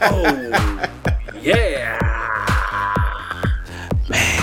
[0.00, 0.88] Oh,
[1.40, 1.98] yeah.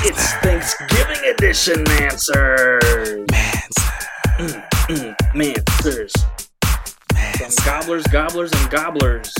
[0.04, 3.28] It's Thanksgiving edition, Mansers.
[4.38, 6.12] Mm, mm, Mansers.
[7.38, 9.32] From gobblers, gobblers, and gobblers.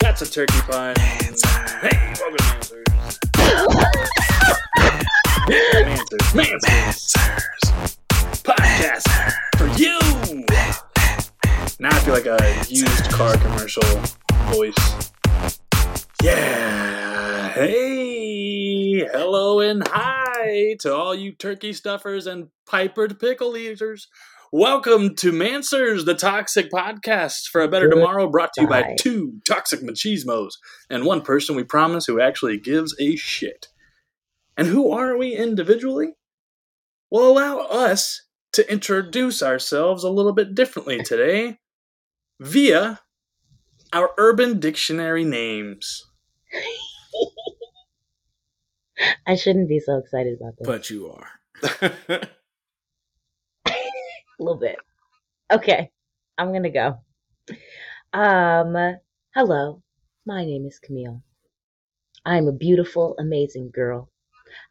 [0.00, 0.94] That's a turkey pun.
[0.96, 2.84] Hey, welcome, Mansers.
[5.48, 7.14] Mansers, Mansers.
[8.42, 9.08] Podcast
[9.56, 9.98] for you.
[11.78, 13.82] Now I feel like a used car commercial
[14.52, 15.12] voice.
[16.26, 17.50] Yeah.
[17.50, 19.06] Hey.
[19.12, 24.08] Hello and hi to all you turkey stuffers and pipered pickle eaters.
[24.50, 28.96] Welcome to Mansers, the Toxic Podcast for a Better Tomorrow, brought to you by Bye.
[28.98, 30.54] two toxic machismos
[30.90, 33.68] and one person we promise who actually gives a shit.
[34.56, 36.14] And who are we individually?
[37.08, 38.20] Well, allow us
[38.54, 41.60] to introduce ourselves a little bit differently today
[42.40, 42.98] via
[43.92, 46.02] our Urban Dictionary names.
[49.26, 50.66] I shouldn't be so excited about this.
[50.66, 51.28] But you are.
[53.66, 53.72] a
[54.38, 54.76] little bit.
[55.50, 55.90] Okay,
[56.38, 56.98] I'm gonna go.
[58.12, 58.96] Um,
[59.34, 59.82] hello,
[60.24, 61.22] my name is Camille.
[62.24, 64.10] I am a beautiful, amazing girl.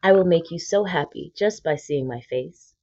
[0.03, 2.73] I will make you so happy just by seeing my face.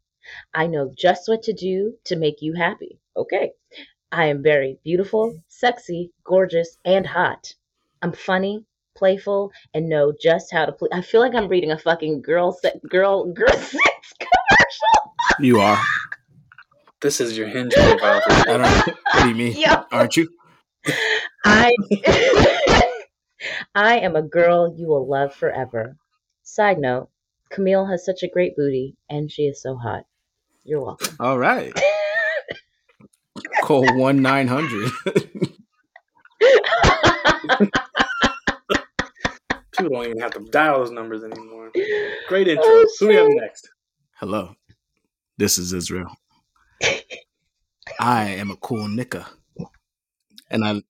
[0.54, 3.00] I know just what to do to make you happy.
[3.16, 3.52] Okay.
[4.10, 7.54] I am very beautiful, sexy, gorgeous, and hot.
[8.02, 10.88] I'm funny, playful, and know just how to play.
[10.92, 15.14] I feel like I'm reading a fucking girl se- girl girl sex commercial.
[15.40, 15.82] You are.
[17.00, 18.22] This is your hinge profile.
[18.28, 18.82] I don't know.
[18.86, 19.56] What do you mean?
[19.56, 19.84] Yo.
[19.90, 20.28] Aren't you?
[21.44, 21.72] I
[23.74, 25.96] I am a girl you will love forever.
[26.42, 27.08] Side note,
[27.50, 30.04] Camille has such a great booty and she is so hot.
[30.64, 31.16] You're welcome.
[31.18, 31.72] All right.
[33.62, 34.92] Call one nine hundred.
[39.76, 41.70] People don't even have to dial those numbers anymore.
[42.28, 42.64] Great intro.
[42.66, 43.68] Oh, Who do we have next?
[44.18, 44.54] Hello.
[45.38, 46.14] This is Israel.
[47.98, 49.26] I am a cool nicka.
[50.50, 50.82] And I am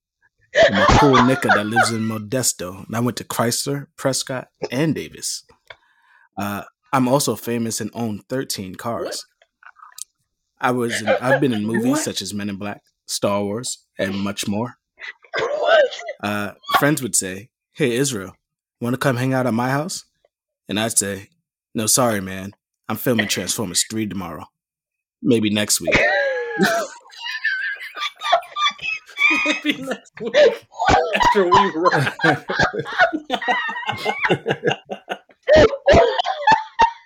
[0.73, 2.85] a cool nicka that lives in Modesto.
[2.85, 5.45] And I went to Chrysler, Prescott, and Davis.
[6.37, 9.25] Uh, I'm also famous and own 13 cars.
[10.59, 11.99] I was in, I've been in movies What?
[12.03, 14.75] such as Men in Black, Star Wars, and much more.
[15.39, 15.85] What?
[16.23, 18.35] uh, friends would say, "Hey Israel,
[18.83, 20.05] want to come hang out at my house?"
[20.69, 21.29] And I'd say,
[21.73, 22.53] "No, sorry, man.
[22.89, 24.45] I'm filming Transformers three tomorrow.
[25.21, 25.97] Maybe next week."
[29.45, 30.35] Maybe next week
[31.15, 32.13] after we run.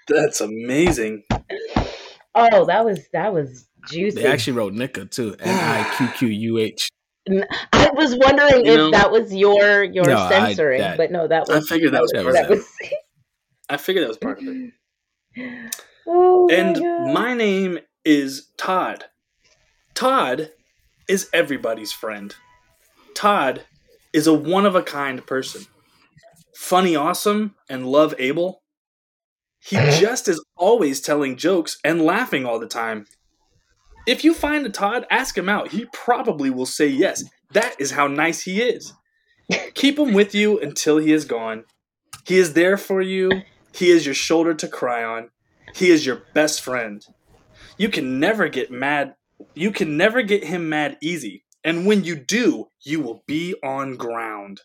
[0.08, 1.24] That's amazing.
[2.36, 4.22] Oh, that was that was juicy.
[4.22, 6.90] They actually wrote Nika too, N I Q Q U H.
[7.74, 11.12] I was wondering You if know- that was your your No, I- censoring, that- but
[11.12, 12.50] no, that I was figured that was That was of it.
[12.50, 12.68] was.
[13.70, 14.74] I figured that was part of it.
[16.10, 17.14] Oh And God.
[17.14, 19.06] my name is Todd.
[19.94, 20.52] Todd
[21.10, 22.34] is everybody's friend.
[23.14, 23.64] Todd
[24.14, 25.66] is a one of a kind person.
[26.56, 28.62] Funny, awesome, and love Abel.
[29.60, 33.06] He just is always telling jokes and laughing all the time.
[34.08, 35.70] If you find a Todd, ask him out.
[35.70, 37.24] He probably will say yes.
[37.52, 38.94] That is how nice he is.
[39.76, 41.66] Keep him with you until he is gone.
[42.26, 43.30] He is there for you.
[43.74, 45.30] He is your shoulder to cry on.
[45.76, 47.06] He is your best friend.
[47.78, 49.16] You can never get mad.
[49.54, 51.44] You can never get him mad easy.
[51.64, 54.62] And when you do, you will be on ground.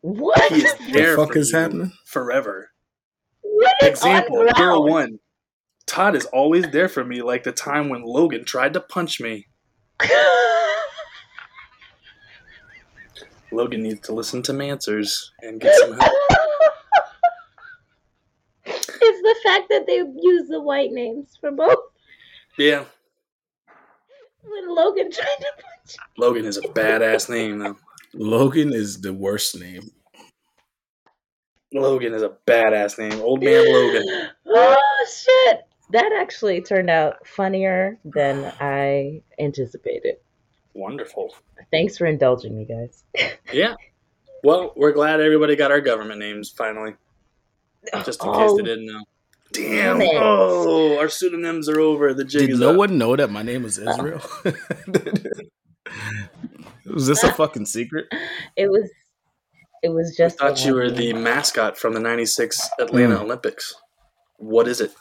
[0.00, 0.52] what?
[0.52, 1.92] He is there fuck for is you happening?
[2.04, 2.70] forever.
[3.42, 4.90] What is Example, on girl ground?
[4.90, 5.18] one.
[5.86, 9.46] Todd is always there for me like the time when Logan tried to punch me.
[13.52, 16.12] Logan needs to listen to Mansers and get some help.
[18.64, 21.76] it's the fact that they use the white names for both.
[22.58, 22.84] Yeah,
[24.42, 25.96] When Logan tried to punch.
[26.18, 27.76] Logan is a badass name though.
[28.14, 29.82] Logan is the worst name.
[31.72, 33.20] Logan is a badass name.
[33.22, 34.28] Old man Logan.
[34.54, 35.60] Oh shit!
[35.92, 40.16] That actually turned out funnier than I anticipated.
[40.74, 41.34] Wonderful.
[41.70, 43.04] Thanks for indulging me, guys.
[43.52, 43.74] Yeah.
[44.42, 46.94] Well, we're glad everybody got our government names finally.
[48.04, 49.04] Just in case Oh, they didn't know.
[49.52, 49.98] Damn.
[49.98, 50.22] damn.
[50.22, 52.14] Oh, our pseudonyms are over.
[52.14, 52.76] The jig Did is no up.
[52.76, 54.22] one know that my name was Israel?
[56.86, 58.06] was this a fucking secret?
[58.56, 58.90] It was.
[59.82, 60.40] It was just.
[60.40, 63.20] I thought you were the mascot from the 96 Atlanta Mm.
[63.22, 63.74] Olympics.
[64.38, 64.94] What is it?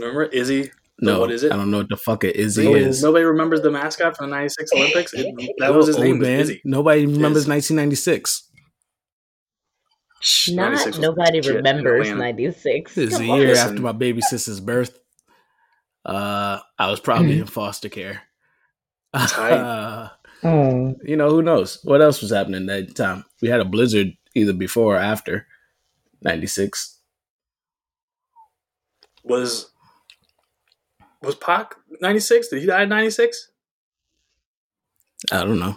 [0.00, 0.70] Remember Izzy?
[1.02, 1.52] No, what is it?
[1.52, 3.02] I don't know what the fuck a Izzy Nobody, is.
[3.02, 5.12] nobody remembers the mascot from the '96 Olympics.
[5.14, 6.18] It, that was his old name.
[6.18, 6.40] Was man.
[6.40, 6.60] Izzy.
[6.64, 7.48] Nobody remembers Iz.
[7.48, 8.48] 1996.
[10.22, 12.32] Shh, 96 Not nobody remembers Atlanta.
[12.32, 12.98] '96.
[12.98, 13.48] It's a year.
[13.48, 13.68] Listen.
[13.68, 14.98] after my baby sister's birth.
[16.04, 18.22] Uh, I was probably in foster care.
[19.16, 20.10] Tight.
[20.42, 20.96] Mm.
[21.04, 21.78] you know, who knows?
[21.84, 23.24] What else was happening that time?
[23.42, 25.46] We had a blizzard either before or after
[26.22, 26.98] 96.
[29.24, 29.70] Was
[31.22, 32.48] was Pac '96?
[32.48, 33.50] Did he die in '96?
[35.32, 35.76] I don't know.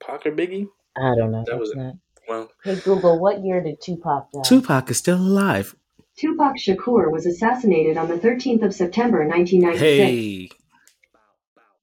[0.00, 0.66] Pac or Biggie?
[0.96, 1.44] I don't know.
[1.46, 1.94] That was That's not-
[2.28, 4.42] Well, Hey Google, what year did Tupac die?
[4.44, 5.74] Tupac is still alive.
[6.16, 9.80] Tupac Shakur was assassinated on the 13th of September 1996.
[9.80, 10.48] Hey,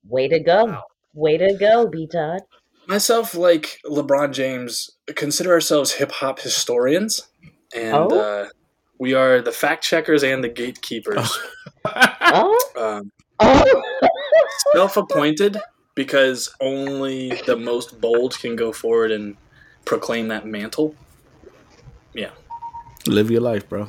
[0.08, 0.66] Way to go.
[0.66, 0.84] Wow.
[1.13, 2.42] Way to go, B Todd.
[2.88, 7.28] myself, like LeBron James, consider ourselves hip hop historians,
[7.75, 8.08] and Oh.
[8.19, 8.50] uh,
[9.01, 11.39] we are the fact checkers and the gatekeepers.
[12.33, 13.81] Oh, um, oh.
[14.74, 15.57] self-appointed
[15.95, 19.36] because only the most bold can go forward and
[19.86, 20.95] proclaim that mantle.
[22.13, 22.30] Yeah.
[23.07, 23.88] Live your life, bro.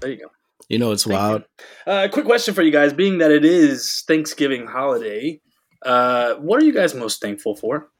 [0.00, 0.26] There you go.
[0.68, 1.44] You know it's Thank wild.
[1.86, 5.40] Uh, quick question for you guys: Being that it is Thanksgiving holiday,
[5.82, 7.88] uh, what are you guys most thankful for?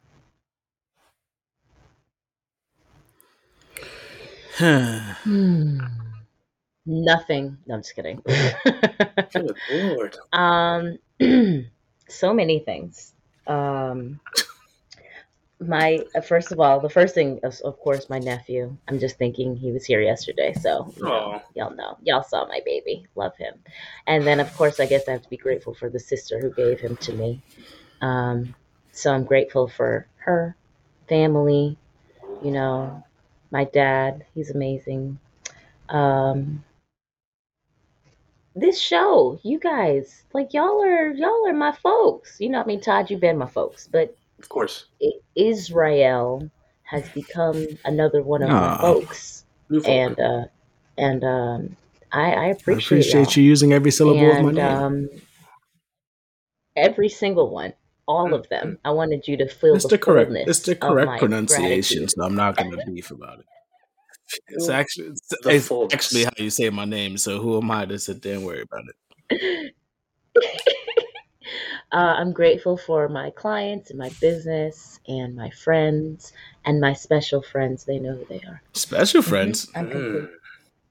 [4.61, 5.81] Hmm.
[6.87, 7.59] Nothing.
[7.67, 8.23] No, I'm just kidding.
[9.33, 10.17] Good lord!
[10.33, 10.99] um,
[12.09, 13.15] so many things.
[13.47, 14.21] Um,
[15.61, 18.77] my uh, first of all, the first thing, is, of course, my nephew.
[18.89, 22.61] I'm just thinking he was here yesterday, so you know, y'all know, y'all saw my
[22.65, 23.55] baby, love him.
[24.07, 26.53] And then, of course, I guess I have to be grateful for the sister who
[26.53, 27.43] gave him to me.
[28.01, 28.55] Um,
[28.93, 30.57] so I'm grateful for her
[31.09, 31.79] family.
[32.43, 33.05] You know,
[33.51, 35.19] my dad, he's amazing.
[35.89, 36.65] Um,
[38.55, 42.37] this show, you guys, like y'all are y'all are my folks.
[42.41, 44.87] You know, I mean, Todd, you've been my folks, but Of course,
[45.35, 46.51] Israel
[46.83, 48.79] has become another one of my Aw.
[48.81, 49.45] folks,
[49.87, 50.45] and uh,
[50.99, 51.77] and um,
[52.13, 54.67] I, I I appreciate, appreciate you using every syllable of my and name.
[54.67, 55.09] um,
[56.77, 57.73] every single one,
[58.07, 58.79] all of them.
[58.85, 60.29] I wanted you to feel it's the the correct.
[60.31, 62.11] fullness It's the of correct my pronunciation, gratitude.
[62.11, 63.47] so I'm not going to beef about it.
[64.49, 67.17] It's actually it's, it's actually how you say my name.
[67.19, 68.85] So who am I to sit there and worry about
[69.31, 69.75] it?
[71.93, 76.33] uh, I'm grateful for my clients and my business and my friends
[76.65, 77.85] and my special friends.
[77.85, 78.63] They know who they are.
[78.73, 79.69] Special friends.
[79.75, 80.29] I'm complete.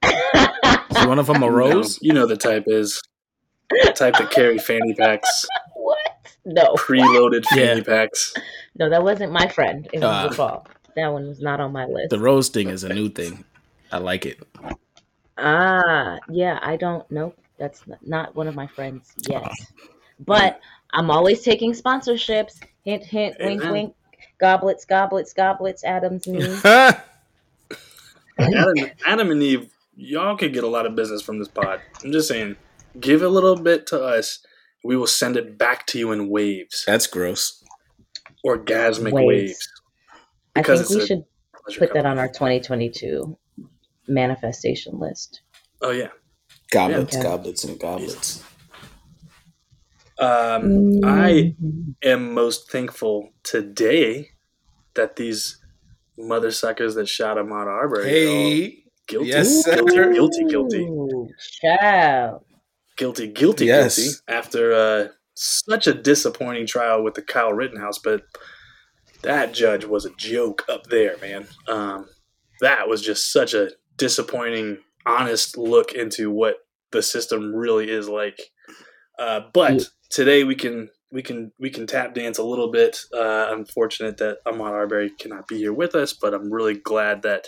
[0.03, 1.99] Is one of them a rose?
[2.01, 3.01] You know the type is
[3.69, 5.45] the type that carry fanny packs,
[5.75, 5.99] what?
[6.45, 7.83] No, preloaded fanny Yeah.
[7.83, 8.33] packs.
[8.75, 9.87] no, that wasn't my friend.
[9.93, 10.27] It was Ah.
[10.27, 10.67] the ball.
[10.99, 12.09] That one was not on my list.
[12.09, 13.45] The rose thing is a new thing.
[13.91, 14.39] I like it.
[15.37, 17.33] Ah, yeah, I don't know.
[17.57, 19.49] That's not one of my friends yet.
[20.25, 20.59] But
[20.91, 22.59] I'm always taking sponsorships.
[22.83, 23.71] Hint, hint, wink, Amen.
[23.71, 23.95] wink.
[24.39, 25.83] Goblets, goblets, goblets.
[25.85, 26.41] Adams, me.
[28.37, 28.73] Adam,
[29.05, 31.79] Adam and Eve, y'all could get a lot of business from this pod.
[32.03, 32.55] I'm just saying,
[32.99, 34.39] give a little bit to us.
[34.83, 37.63] We will send it back to you in waves, That's gross.
[38.45, 39.27] orgasmic Waves.
[39.27, 39.78] waves.
[40.59, 41.25] I think we should
[41.77, 43.37] put that on our 2022
[44.07, 45.41] manifestation list.
[45.81, 46.09] Oh yeah.
[46.71, 47.23] Goblets, Yeah.
[47.23, 48.43] goblets, and goblets.
[50.19, 51.95] Um, I Mm.
[52.03, 54.31] am most thankful today
[54.95, 55.57] that these
[56.17, 59.75] mother suckers that shot Ahmaud Arbery are all Hey, guilty, Yes, sir.
[59.75, 60.87] guilty, guilty, guilty,
[61.61, 62.43] Child.
[62.97, 63.95] guilty, guilty, Yes.
[63.95, 64.17] guilty.
[64.27, 68.23] After uh, such a disappointing trial with the Kyle Rittenhouse, but
[69.23, 71.47] that judge was a joke up there, man.
[71.67, 72.07] Um,
[72.61, 76.55] that was just such a disappointing, honest look into what
[76.91, 78.39] the system really is like.
[79.17, 79.79] Uh, but Yeah.
[80.09, 82.99] today we can we can we can tap dance a little bit.
[83.13, 87.23] Uh, I'm fortunate that Ahmaud Arbery cannot be here with us, but I'm really glad
[87.23, 87.47] that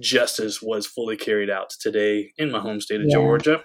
[0.00, 3.16] justice was fully carried out today in my home state of Yeah.
[3.16, 3.64] Georgia.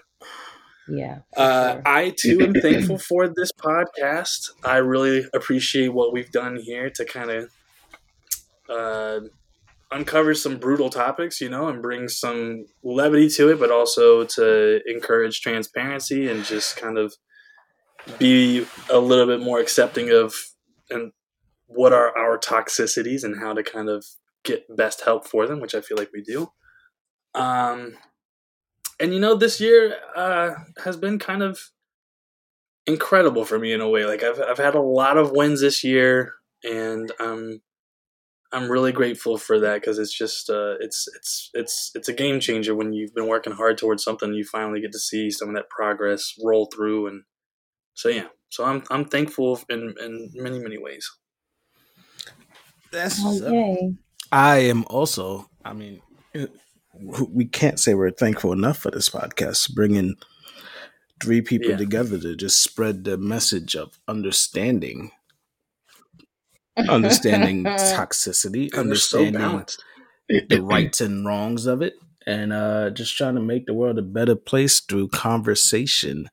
[0.92, 1.20] Yeah.
[1.34, 1.82] Uh, sure.
[1.86, 4.50] I too am thankful for this podcast.
[4.62, 7.50] I really appreciate what we've done here to kind of
[8.68, 9.20] uh,
[9.90, 14.80] uncover some brutal topics, you know, and bring some levity to it, but also to
[14.86, 17.14] encourage transparency and just kind of
[18.18, 20.34] be a little bit more accepting of
[20.90, 21.12] and
[21.68, 24.04] what are our toxicities and how to kind of
[24.44, 26.52] get best help for them, which I feel like we do.
[27.34, 27.96] Um,
[29.02, 30.52] and you know, this year uh,
[30.84, 31.58] has been kind of
[32.86, 34.06] incredible for me in a way.
[34.06, 37.62] Like I've I've had a lot of wins this year, and I'm
[38.52, 42.38] I'm really grateful for that because it's just uh, it's it's it's it's a game
[42.38, 44.32] changer when you've been working hard towards something.
[44.34, 47.24] You finally get to see some of that progress roll through, and
[47.94, 51.10] So yeah, so I'm I'm thankful in in many many ways.
[52.92, 53.94] That's Oh, yay.
[54.30, 55.50] I am also.
[55.64, 56.02] I mean,
[56.94, 60.16] we can't say we're thankful enough for this podcast, bringing
[61.22, 61.76] three people Yeah.
[61.76, 65.10] together to just spread the message of understanding,
[66.88, 67.64] understanding
[67.96, 69.64] toxicity, And they're so understanding
[70.48, 71.94] the rights and wrongs of it,
[72.26, 76.28] and uh, just trying to make the world a better place through conversation.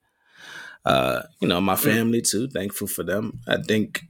[0.86, 2.48] Uh, you know, my family too.
[2.48, 3.42] Thankful for them.
[3.48, 4.04] I think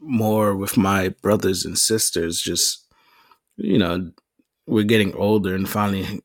[0.00, 2.40] more with my brothers and sisters.
[2.40, 2.84] Just
[3.56, 4.10] you know,
[4.66, 6.22] we're getting older and finally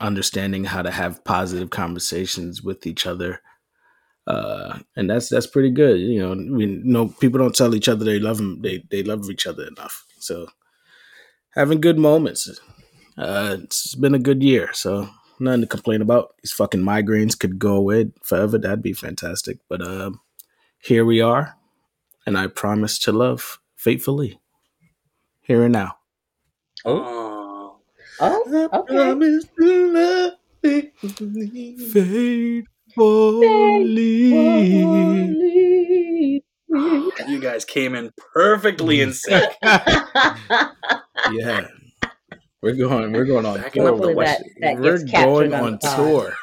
[0.00, 3.40] understanding how to have positive conversations with each other.
[4.26, 5.98] Uh, and that's that's pretty good.
[5.98, 8.60] You know, we know people don't tell each other they love them.
[8.62, 10.04] They they love each other enough.
[10.18, 10.48] So
[11.50, 12.60] having good moments.
[13.18, 16.34] Uh, it's been a good year, so nothing to complain about.
[16.42, 18.56] These fucking migraines could go away forever.
[18.56, 19.58] That'd be fantastic.
[19.68, 20.20] But um,
[20.78, 21.56] here we are,
[22.24, 24.40] and I promise to love faithfully,
[25.40, 25.96] here and now.
[26.84, 27.29] Oh,
[28.22, 28.94] Oh, I okay.
[28.94, 31.76] promise to love faithfully.
[31.90, 32.64] Faithfully.
[37.28, 39.52] You guys came in perfectly in sync.
[39.62, 40.72] yeah,
[42.62, 43.12] we're going.
[43.12, 44.14] We're going on Backing up the tour.
[44.14, 46.34] Hopefully that, that we're going on, on tour.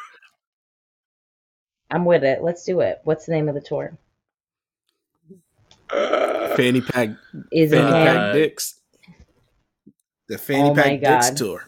[1.91, 2.41] I'm with it.
[2.43, 2.99] Let's do it.
[3.03, 3.97] What's the name of the tour?
[5.89, 7.09] Fanny pack,
[7.51, 8.35] Is it fanny Uh, pack Ham?
[8.35, 8.76] dicks.
[10.29, 11.63] The oh fanny Oh pack dicks tour.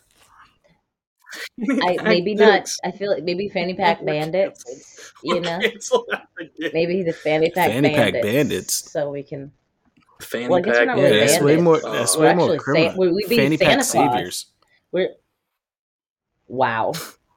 [1.61, 2.69] I, maybe not.
[2.83, 5.11] I feel like maybe Fanny Pack Bandits.
[5.23, 6.71] You know, Cancel that again.
[6.73, 8.25] maybe the Fanny Pack Fanny Pack Bandits.
[8.25, 8.91] Bandits.
[8.91, 9.51] So we can.
[10.21, 10.87] Fanny Well, I we're pack.
[10.87, 11.45] not Yeah, really that's bandits.
[11.45, 11.79] way more.
[11.79, 12.19] That's Oh.
[12.19, 12.91] way We're more actually criminal.
[12.91, 14.11] Sa- we- we'd be fanny pack Santa Claus.
[14.13, 14.45] saviors.
[14.91, 15.09] We're
[16.47, 16.93] wow.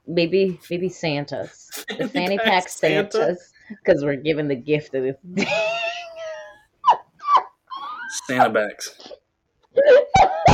[0.06, 1.84] Maybe maybe Santas.
[1.88, 5.16] The Fanny Fanny pack Pack Santas because we're given the gift of this.
[8.26, 9.12] Santa bags.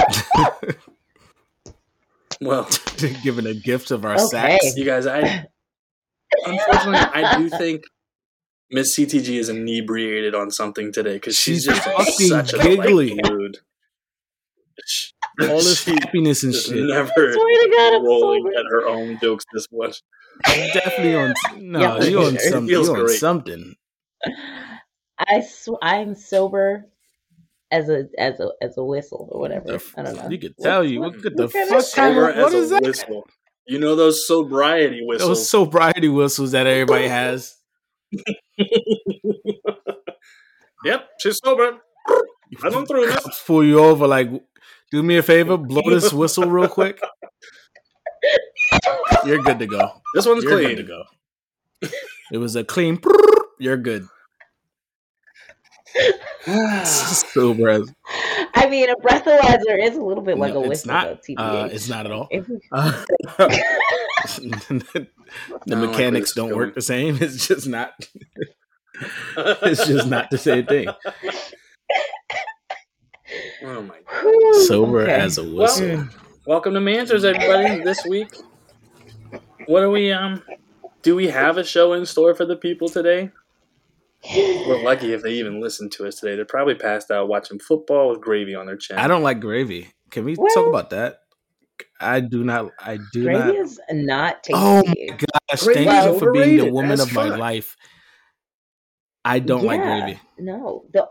[2.40, 2.68] Well,
[3.24, 4.24] given a gift of our Okay.
[4.26, 4.76] sacks.
[4.76, 5.44] you guys, I
[6.46, 7.82] unfortunately I do think
[8.70, 12.58] Miss CTG is inebriated on something today because she's, She's just in fucking such a
[12.58, 13.14] giggly.
[13.16, 13.58] like, mood.
[15.40, 16.76] All this she happiness and is shit.
[16.76, 18.58] never swear to God, I'm rolling sober.
[18.58, 20.00] at her own jokes this much.
[20.46, 21.34] Definitely on.
[21.60, 22.40] No, Yeah, you on sure.
[22.50, 22.68] something.
[22.68, 23.74] Feels You on something.
[25.18, 26.86] I sw- I'm sober
[27.70, 29.66] as a as a as a whistle or whatever.
[29.66, 30.28] The f- I don't know.
[30.28, 31.00] You could What- tell you.
[31.00, 32.82] what- What, the what kind fuck of kind Sober of, what as a that?
[32.82, 33.28] whistle.
[33.66, 35.28] You know those sobriety whistles.
[35.28, 37.56] Those sobriety whistles that everybody has.
[40.84, 41.78] yep, she's sober.
[42.62, 43.16] I don't through this.
[43.20, 44.06] Cops pull you over.
[44.06, 44.30] Like,
[44.90, 46.98] do me a favor, blow this whistle real quick.
[49.26, 50.00] You're good to go.
[50.14, 50.68] This one's You're clean.
[50.76, 51.04] good to go.
[52.32, 53.00] It was a clean.
[53.58, 54.06] You're good.
[56.84, 57.92] Sober as
[58.54, 61.20] I mean, a breathalyzer is a little bit like No, a it's whistle, not.
[61.26, 61.34] though.
[61.42, 62.28] Uh, it's not at all.
[62.72, 63.04] Uh,
[64.38, 65.08] the I don't like
[65.66, 67.16] where mechanics don't work the same.
[67.20, 67.92] It's just not.
[69.62, 70.88] It's just not the same thing.
[73.62, 74.54] oh my god.
[74.66, 75.12] Sober okay.
[75.12, 75.86] as a whistle.
[75.86, 76.14] Mm.
[76.46, 77.84] Welcome to Mansers, everybody.
[77.84, 78.34] This week,
[79.66, 80.10] what are we?
[80.10, 80.42] Um,
[81.02, 83.30] do we have a show in store for the people today?
[84.24, 86.36] We're lucky if they even listen to us today.
[86.36, 88.98] They're probably passed out watching football with gravy on their chin.
[88.98, 89.88] I don't like gravy.
[90.10, 91.20] Can we Well- talk about that?
[92.00, 92.72] I do not.
[92.80, 93.44] I do Gravy not.
[93.46, 94.52] Gravy is not tasty.
[94.60, 95.62] Oh my gosh!
[95.62, 97.38] Gravy's Thank you for being the woman as of my fuck.
[97.38, 97.76] life.
[99.24, 100.18] I don't like gravy.
[100.38, 101.06] No, the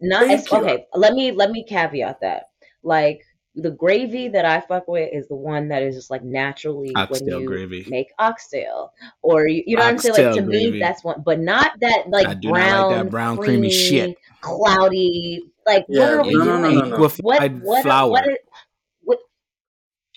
[0.00, 0.58] not Thank as, you.
[0.58, 0.86] okay.
[0.94, 2.44] Let me let me caveat that.
[2.82, 3.22] Like
[3.60, 7.26] the gravy that I fuck with is the one that is just like naturally Oxtail
[7.26, 7.84] when you gravy.
[7.88, 10.14] make oxtail, or you, you know what I'm saying.
[10.14, 13.04] Like to Oxtail me, that's one, but not that like I do not brown, like
[13.04, 14.16] that brown creamy shit.
[14.40, 15.42] cloudy.
[15.66, 16.74] Like Yeah, what are we no, no, doing?
[16.78, 16.96] no, no, no.
[16.98, 18.10] What Liquefied what flour.
[18.10, 18.38] what, is-
[19.02, 19.18] what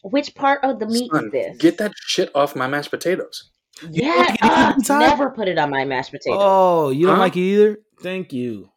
[0.03, 1.57] which part of the meat Son, is this?
[1.57, 3.51] Get that shit off my mashed potatoes.
[3.91, 6.39] yeah, uh, never put it on my mashed potatoes.
[6.41, 7.21] Oh, you don't Huh?
[7.21, 7.77] like it either?
[8.01, 8.70] Thank you.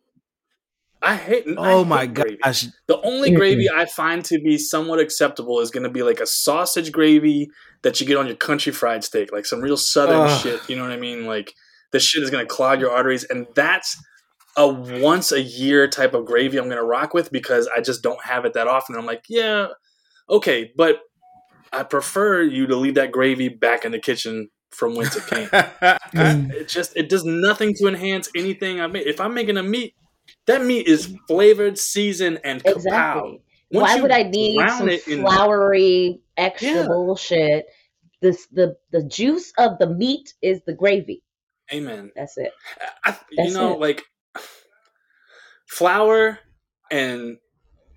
[1.05, 1.45] I hate.
[1.57, 2.39] Oh I Oh hate my gravy.
[2.43, 2.67] gosh!
[2.89, 6.27] The only gravy I find to be somewhat acceptable is going to be like a
[6.27, 7.49] sausage gravy
[7.83, 10.41] that you get on your country fried steak, like some real southern Ugh.
[10.41, 10.69] shit.
[10.69, 11.27] You know what I mean?
[11.27, 11.53] Like
[11.93, 13.97] this shit is going to clog your arteries, and that's
[14.57, 18.03] a once a year type of gravy I'm going to rock with because I just
[18.03, 18.97] don't have it that often.
[18.97, 19.69] I'm like, yeah,
[20.31, 21.01] okay, but
[21.73, 25.49] I prefer you to leave that gravy back in the kitchen from whence it came.
[26.53, 29.07] it just it does nothing to enhance anything I make.
[29.07, 29.95] If I'm making a meat,
[30.47, 32.76] that meat is flavored, seasoned, and kapow.
[32.76, 33.40] Exactly.
[33.71, 36.87] Why would I need some it in- floury extra Yeah.
[36.87, 37.66] bullshit?
[38.23, 41.23] This the the juice of the meat is the gravy.
[41.73, 42.11] Amen.
[42.14, 42.52] That's it.
[43.04, 43.81] I, you That's know, it.
[43.81, 44.04] like
[45.66, 46.38] flour
[46.90, 47.38] and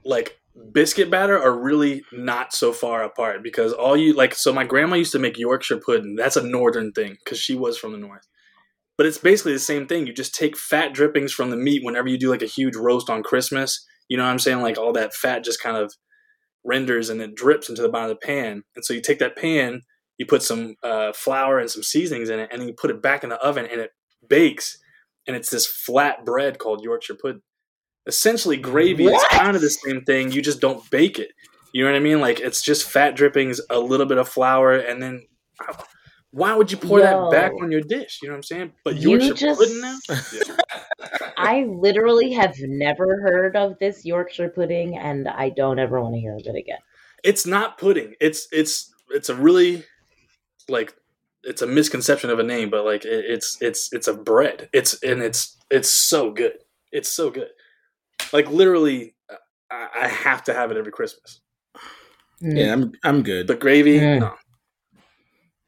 [0.06, 0.38] like
[0.72, 4.36] biscuit batter are really not so far apart because all you like.
[4.36, 6.16] So my grandma used to make Yorkshire pudding.
[6.16, 8.28] That's a northern thing because she was from the north.
[8.98, 10.08] But it's basically the same thing.
[10.08, 13.10] You just take fat drippings from the meat whenever you do like a huge roast
[13.10, 13.86] on Christmas.
[14.10, 14.62] You know what I'm saying?
[14.62, 15.94] Like all that fat just kind of
[16.64, 18.64] renders and it drips into the bottom of the pan.
[18.76, 19.82] And so you take that pan,
[20.18, 23.02] you put some uh, flour and some seasonings in it, and then you put it
[23.02, 23.92] back in the oven and it
[24.28, 24.78] bakes.
[25.28, 27.42] And it's this flat bread called Yorkshire pudding.
[28.08, 30.32] Essentially, gravy is kind of the same thing.
[30.32, 31.32] You just don't bake it.
[31.74, 32.22] You know what I mean?
[32.22, 35.28] Like it's just fat drippings, a little bit of flour, and then
[36.32, 37.06] why would you pour Yo.
[37.06, 38.20] that back on your dish?
[38.22, 38.74] You know what I'm saying?
[38.84, 39.98] But You Yorkshire just- pudding now?
[40.10, 40.56] Yeah.
[41.38, 46.20] I literally have never heard of this Yorkshire pudding, and I don't ever want to
[46.20, 46.80] hear of it again.
[47.24, 48.16] It's not pudding.
[48.20, 49.84] It's it's it's a really
[50.68, 50.94] like
[51.44, 54.70] it's a misconception of a name, but like it, it's it's it's a bread.
[54.74, 56.54] It's and it's it's so good.
[56.92, 57.50] It's so good.
[58.34, 59.16] Like literally,
[59.72, 61.42] I, I have to have it every Christmas.
[62.42, 63.48] Mm, Yeah, I'm I'm good.
[63.48, 64.20] The gravy, Mm.
[64.22, 64.34] no.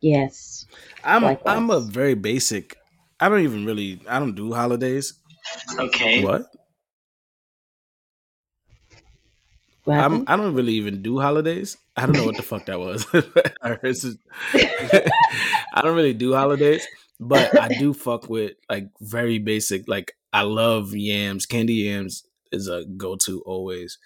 [0.01, 0.65] Yes.
[1.03, 1.57] I'm Likewise.
[1.57, 2.77] I'm a very basic.
[3.19, 4.01] I don't even really.
[4.07, 5.13] I don't do holidays.
[5.77, 6.23] Okay.
[6.23, 6.45] What?
[9.83, 10.23] What I'm.
[10.27, 11.77] I don't really even do holidays.
[11.95, 13.05] I don't know what the fuck that was.
[13.63, 13.77] I
[15.81, 16.85] don't really do holidays,
[17.19, 19.87] but I do fuck with like very basic.
[19.87, 21.45] Like I love yams.
[21.45, 23.97] Candy yams is a go to always.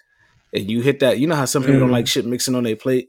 [0.52, 1.18] And you hit that.
[1.18, 1.92] You know how some people don't Mm.
[1.92, 3.08] like shit mixing on their plate.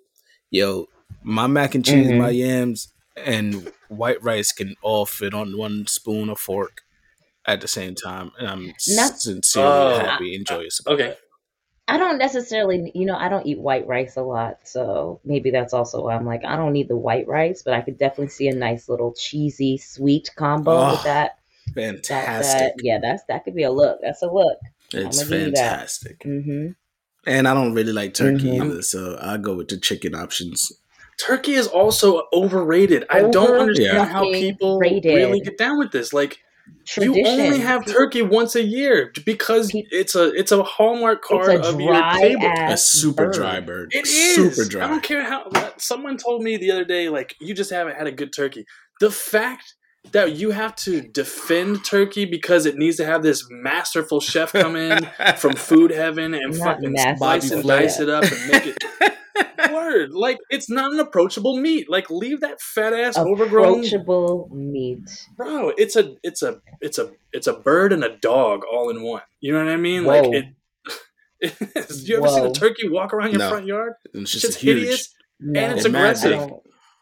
[0.51, 0.87] Yo,
[1.23, 2.17] my mac and cheese, Mhm.
[2.19, 6.81] my yams, and white rice can all fit on one spoon or fork
[7.45, 9.99] at the same time, and I'm Not- sincerely Oh.
[9.99, 10.79] happy and joyous.
[10.79, 11.07] About Okay.
[11.09, 11.19] that.
[11.87, 15.71] I don't necessarily, you know, I don't eat white rice a lot, so maybe that's
[15.73, 18.47] also why I'm like, I don't need the white rice, but I could definitely see
[18.47, 21.37] a nice little cheesy sweet combo Oh, with that.
[21.75, 22.59] That, Fantastic.
[22.59, 23.99] that, yeah, that's that could be a look.
[24.01, 24.57] That's a look.
[24.93, 25.57] It's I'ma give you that.
[25.57, 26.23] fantastic.
[26.23, 26.69] hmm
[27.27, 28.65] And I don't really like turkey Mhm.
[28.71, 30.71] either, so I go with the chicken options.
[31.17, 33.05] Turkey is also overrated.
[33.09, 34.05] I don't understand Yeah.
[34.05, 35.15] how people Overrated.
[35.15, 36.11] really get down with this.
[36.13, 36.39] Like
[36.85, 37.13] Tradition.
[37.15, 41.49] you only have turkey once a year because it's a it's a hallmark It's card
[41.63, 42.51] a of your table.
[42.67, 43.33] A super bird.
[43.35, 43.91] dry bird.
[43.93, 44.85] It is super dry.
[44.85, 45.49] I don't care how.
[45.77, 48.65] Someone told me the other day, like you just haven't had a good turkey.
[48.99, 49.75] The fact
[50.11, 54.75] that you have to defend turkey because it needs to have this masterful chef come
[54.75, 58.65] in from food heaven and Not fucking masterful slice and dice it up and make
[58.67, 58.77] it
[59.71, 60.11] word.
[60.11, 61.89] Like it's not an approachable meat.
[61.89, 65.27] Like leave that fat ass overgrown Approachable meat.
[65.35, 65.69] bro.
[65.77, 69.21] It's a it's a it's a it's a bird and a dog all in one.
[69.41, 70.05] You know what I mean?
[70.05, 70.21] Whoa.
[70.21, 70.45] Like it.
[71.39, 72.07] it is.
[72.09, 73.49] You ever seen a turkey walk around your No.
[73.49, 73.93] front yard?
[74.05, 74.77] it's It's just just huge.
[74.79, 75.13] hideous.
[75.39, 76.31] No, And it's They're aggressive.
[76.31, 76.51] massive.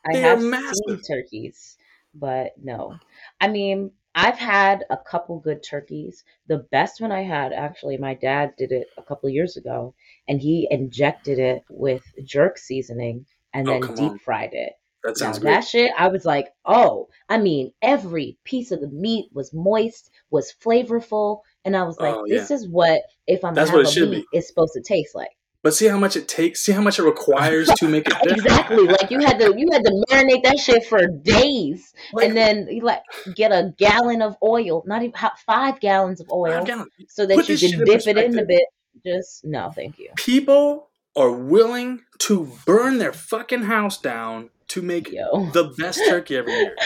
[0.05, 1.01] I, I They are have seen massive.
[1.07, 1.77] turkeys,
[2.15, 2.95] but no.
[3.39, 6.23] I mean, I've had a couple good turkeys.
[6.47, 9.93] The best one I had, actually, my dad did it a couple years ago,
[10.27, 14.19] and he injected it with jerk seasoning and Oh, then deep on.
[14.19, 14.73] fried it.
[15.03, 15.67] That Now sounds that great.
[15.67, 20.53] shit, I was like, oh, I mean, every piece of the meat was moist, was
[20.63, 24.09] flavorful, and I was like, Oh, this is what if I'm That's what it should
[24.09, 25.31] meat, it's supposed to taste like.
[25.61, 26.59] But see how much it takes.
[26.61, 28.45] See how much it requires to make it different.
[28.45, 28.83] Exactly.
[28.85, 32.67] Like you had to you had to marinate that shit for days, Like, and then
[32.69, 33.01] you like
[33.35, 35.13] get a gallon of oil, not even
[35.45, 36.65] five gallons of oil,
[37.07, 38.63] so that Put you can dip it in a bit.
[39.05, 40.09] Just no, thank you.
[40.15, 45.49] People are willing to burn their fucking house down to make Yo.
[45.51, 46.75] the best turkey every year.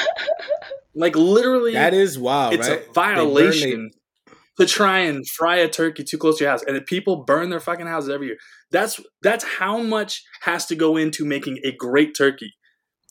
[0.95, 2.83] Like literally, That is wild, it's right?
[2.89, 3.91] a violation
[4.59, 6.63] to try and fry a turkey too close to your house.
[6.63, 8.37] And if people burn their fucking houses every year,
[8.71, 12.55] that's that's how much has to go into making a great turkey.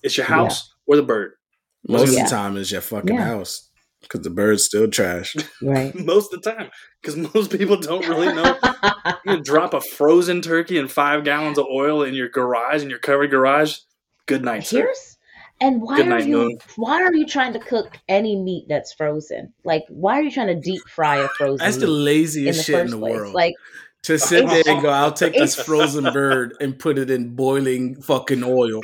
[0.02, 0.34] It's your Yeah.
[0.34, 1.34] house or the bird.
[1.86, 2.24] Most Yeah.
[2.24, 3.24] of the time, it's your fucking Yeah.
[3.24, 3.65] house
[4.08, 5.36] because the bird's still trash.
[5.62, 5.94] Right.
[5.94, 8.58] Most of the time, because most people don't really know.
[9.24, 12.98] You drop a frozen turkey and five gallons of oil in your garage, in your
[12.98, 13.78] covered garage.
[14.26, 14.78] Good night, sir.
[14.82, 15.16] Here's
[15.60, 16.58] and why Good are night, you Moon.
[16.76, 19.54] why are you trying to cook any meat that's frozen?
[19.64, 22.58] Like why are you trying to deep fry a frozen That's the meat in laziest
[22.58, 23.12] the shit in the place?
[23.14, 23.34] world.
[23.34, 23.54] Like
[24.06, 28.00] to sit there and go, I'll take this frozen bird and put it in boiling
[28.02, 28.80] fucking oil.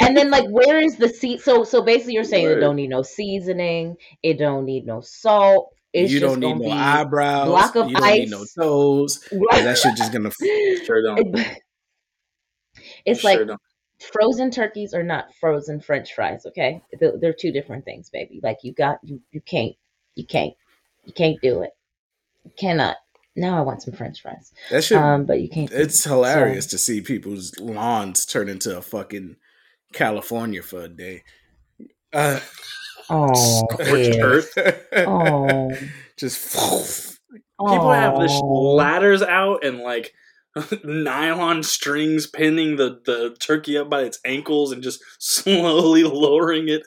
[0.00, 2.88] and then like where is the seed so so basically you're saying it don't need
[2.90, 5.72] no seasoning, it don't need no salt.
[5.92, 7.46] It's you just don't need no eyebrows.
[7.48, 9.26] block of you don't need no toes.
[9.32, 9.64] Right.
[9.64, 10.30] That shit just gonna.
[10.84, 11.36] Sure don't.
[13.06, 13.60] It's Sure like don't.
[14.00, 18.58] frozen turkeys are not frozen french fries okay they're, they're two different things baby like
[18.62, 19.72] you got you you can't
[20.16, 20.52] you can't
[21.06, 21.70] you can't do it
[22.44, 22.96] you cannot
[23.36, 24.98] now i want some french fries That shit.
[24.98, 26.08] um but you can't it's it.
[26.08, 29.36] hilarious to see people's lawns turn into a fucking
[29.92, 31.22] California for a day.
[32.12, 32.40] Uh,
[33.08, 33.32] Oh,
[33.70, 34.52] Scorched earth.
[35.06, 35.70] Oh,
[36.18, 36.52] Just
[37.60, 38.74] People have this Oh.
[38.74, 40.12] ladders out and like
[40.84, 46.82] nylon strings pinning the, the turkey up by its ankles and just slowly lowering it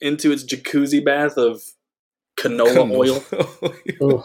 [0.00, 1.62] into its jacuzzi bath of
[2.38, 4.24] canola oil.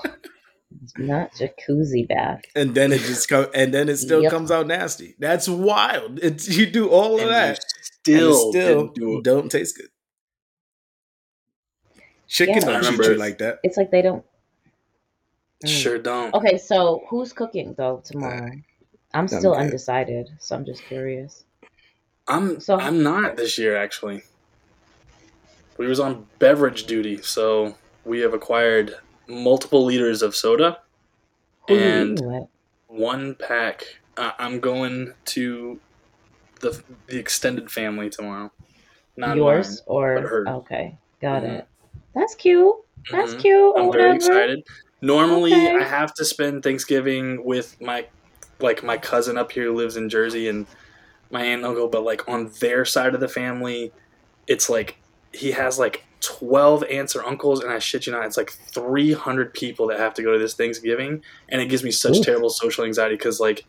[0.75, 0.79] Ooh.
[0.83, 2.41] It's not jacuzzi bath.
[2.55, 4.31] and then it just come, and then it still Yep.
[4.31, 5.15] comes out nasty.
[5.19, 6.19] That's wild.
[6.21, 7.59] It's you do all of And that,
[8.07, 9.89] you and still, still do don't taste good.
[12.27, 12.59] Chicken Yeah.
[12.61, 13.59] don't I treat you like that.
[13.63, 14.25] It's like they don't.
[15.63, 15.69] Mm.
[15.69, 16.33] Sure don't.
[16.33, 18.51] Okay, so who's cooking though tomorrow?
[19.13, 19.61] I'm still good.
[19.61, 21.45] undecided, so I'm just curious.
[22.27, 24.23] I'm So- I'm not this year actually.
[25.77, 28.95] We was on beverage duty, so we have acquired
[29.27, 30.79] multiple liters of soda
[31.67, 32.47] Who and eating
[32.87, 33.83] one pack.
[34.17, 35.81] Uh, I'm going to
[36.61, 38.51] the the extended family tomorrow.
[39.17, 40.47] Not Yours mine, or but hers.
[40.47, 41.49] okay, got Mhm.
[41.59, 41.67] it.
[42.13, 42.75] That's cute.
[43.11, 43.41] That's Mhm.
[43.41, 43.75] cute.
[43.77, 44.07] I'm whatever.
[44.07, 44.59] very excited.
[45.01, 45.75] Normally, Okay.
[45.79, 48.07] I have to spend Thanksgiving with my
[48.59, 50.67] like my cousin up here who lives in Jersey and
[51.31, 53.93] my aunt and uncle, but like on their side of the family,
[54.47, 54.97] it's like
[55.33, 59.13] he has like twelve aunts or uncles, and I shit you not, it's like three
[59.13, 62.25] hundred people that have to go to this Thanksgiving, and it gives me such Oof.
[62.25, 63.65] terrible social anxiety because like.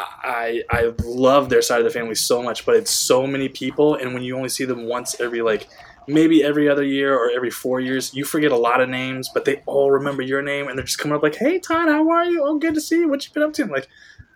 [0.00, 3.96] I I love their side of the family so much, but it's so many people,
[3.96, 5.66] and when you only see them once every like
[6.06, 9.44] maybe every other year or every four years, you forget a lot of names, but
[9.44, 12.24] they all remember your name, and they're just coming up like, "Hey, Todd, how are
[12.24, 12.44] you?
[12.44, 13.08] Oh, good to see you.
[13.08, 13.88] What you been up to?" I'm like,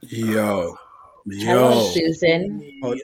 [0.03, 0.79] Yo, oh,
[1.31, 2.81] Hello, yo, Susan.
[2.83, 2.97] Oh,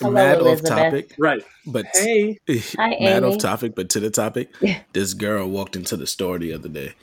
[0.00, 1.42] Hello, mad off topic, right?
[1.66, 2.38] but Hey,
[2.78, 3.24] Hi, mad Amy.
[3.24, 4.50] off topic, but to the topic.
[4.60, 4.80] Yeah.
[4.92, 6.94] This girl walked into the store the other day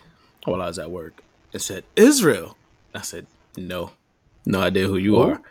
[0.46, 1.22] while I was at work
[1.54, 2.58] and said, "Israel."
[2.94, 3.28] I said,
[3.58, 3.92] "No,
[4.46, 5.22] no idea who you Who?
[5.22, 5.42] are."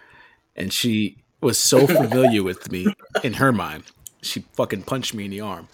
[0.57, 2.87] And she was so familiar with me
[3.23, 3.85] in her mind,
[4.23, 5.69] she fucking punched me in the arm.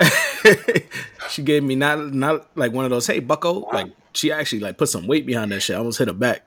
[1.30, 4.78] she gave me not not like one of those, "Hey, Bucko!" Like she actually like
[4.78, 5.74] put some weight behind that shit.
[5.74, 6.46] I almost hit her back.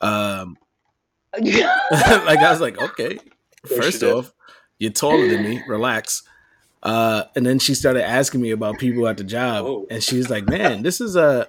[0.00, 0.56] Um,
[1.38, 3.18] like I was like, okay.
[3.70, 4.16] Of course First you did.
[4.16, 4.32] off,
[4.78, 5.62] you're taller than me.
[5.68, 6.22] Relax.
[6.82, 9.86] Uh, and then she started asking me about people at the job, Whoa.
[9.90, 11.48] and she's like, "Man, this is a."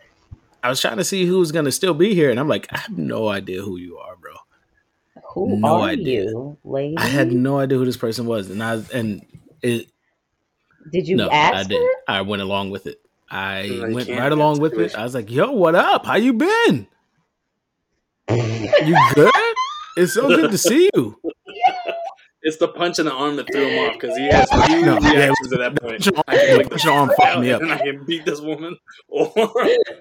[0.64, 2.98] I was trying to see who's gonna still be here, and I'm like, I have
[2.98, 4.34] no idea who you are, bro.
[5.34, 6.24] Who No are idea.
[6.24, 6.98] you, lady?
[6.98, 9.26] I had no idea who this person was, and I and
[9.62, 9.88] it.
[10.92, 11.96] Did you no, ask I didn't.
[12.08, 13.00] I went along with it.
[13.30, 14.96] I No, went right along with it.
[14.96, 16.06] I was like, "Yo, what up?
[16.08, 16.88] How you been?
[18.30, 19.32] You good?
[19.98, 21.20] it's so good to see you."
[22.42, 24.98] It's the punch in the arm that threw him off because he has few No,
[25.02, 26.02] yeah, reactions at that point.
[26.04, 27.62] punch in I can arm- like the punch the arm fucked me up.
[27.62, 28.78] and I can beat this woman,
[29.10, 29.30] or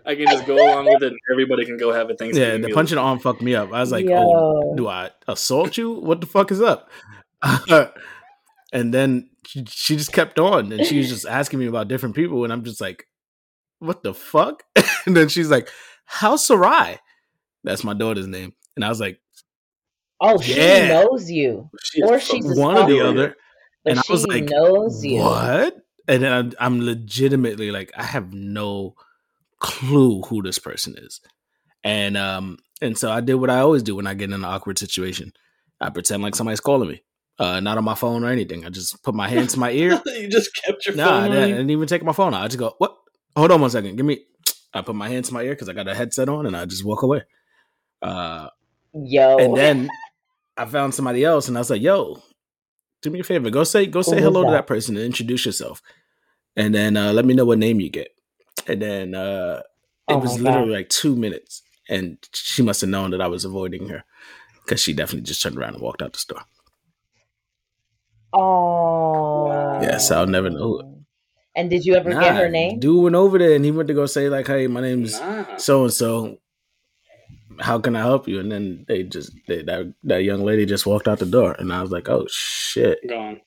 [0.06, 2.48] I can just go along with it, and everybody can go have a Thanksgiving.
[2.48, 2.74] Yeah, the meal.
[2.76, 3.72] punch in the arm fucked me up.
[3.72, 4.16] I was like, Yo.
[4.18, 5.90] "Oh, do I assault you?
[5.92, 6.88] What the fuck is up?"
[8.72, 12.14] and then she, she just kept on, and she was just asking me about different
[12.14, 13.06] people, and I'm just like,
[13.80, 14.62] "What the fuck?"
[15.06, 15.68] and then she's like,
[16.04, 16.98] "How's Sarai?"
[17.64, 19.18] That's my daughter's name, and I was like,
[20.20, 20.88] Oh, she Yeah.
[20.88, 23.36] knows you, She or she's a "One or the other."
[23.84, 25.22] but And I she was like, knows you.
[25.22, 25.76] What?
[26.08, 28.94] And then I'm, I'm legitimately like, I have no
[29.60, 31.20] clue who this person is.
[31.84, 34.44] And um, and so I did what I always do when I get in an
[34.44, 35.32] awkward situation.
[35.80, 37.02] I pretend like somebody's calling me.
[37.38, 38.66] Uh, not on my phone or anything.
[38.66, 40.02] I just put my hand to my ear.
[40.06, 42.42] you just kept your nah, phone didn't, I didn't even take my phone out.
[42.42, 42.96] I just go, what?
[43.36, 43.96] Hold on one second.
[43.96, 44.24] Give me.
[44.74, 46.66] I put my hand to my ear because I got a headset on, and I
[46.66, 47.22] just walk away.
[48.02, 48.48] Uh,
[48.92, 49.88] Yo, and then
[50.58, 52.20] I found somebody else, and I was like, "Yo,
[53.02, 53.48] do me a favor.
[53.50, 54.56] Go say go say was hello to that?
[54.58, 55.80] that person and introduce yourself,
[56.56, 58.08] and then uh, let me know what name you get."
[58.66, 59.62] And then uh,
[60.08, 60.74] it Oh was literally God.
[60.78, 64.04] like two minutes, and she must have known that I was avoiding her
[64.64, 66.42] because she definitely just turned around and walked out the store.
[68.32, 71.04] oh, Yes, I'll never know.
[71.54, 72.78] And did you ever get her name?
[72.78, 75.56] Dude went over there and he went to go say like, "Hey, my name's Nah.
[75.56, 76.38] so and so.
[77.60, 80.86] How can I help you?" And then they just they, that that young lady just
[80.86, 83.40] walked out the door, and I was like, "Oh shit." Gone.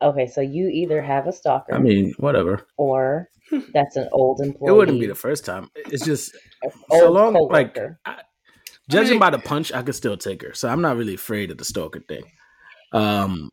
[0.00, 2.66] Okay, so you either have a stalker, I mean, whatever.
[2.76, 3.28] or
[3.72, 4.70] that's an old employee.
[4.70, 5.68] It wouldn't be the first time.
[5.76, 6.34] It's just
[6.90, 8.00] so long, like coworker.
[8.90, 10.54] judging mean- by the punch, I could still take her.
[10.54, 12.24] So I'm not really afraid of the stalker thing.
[12.92, 13.48] Um,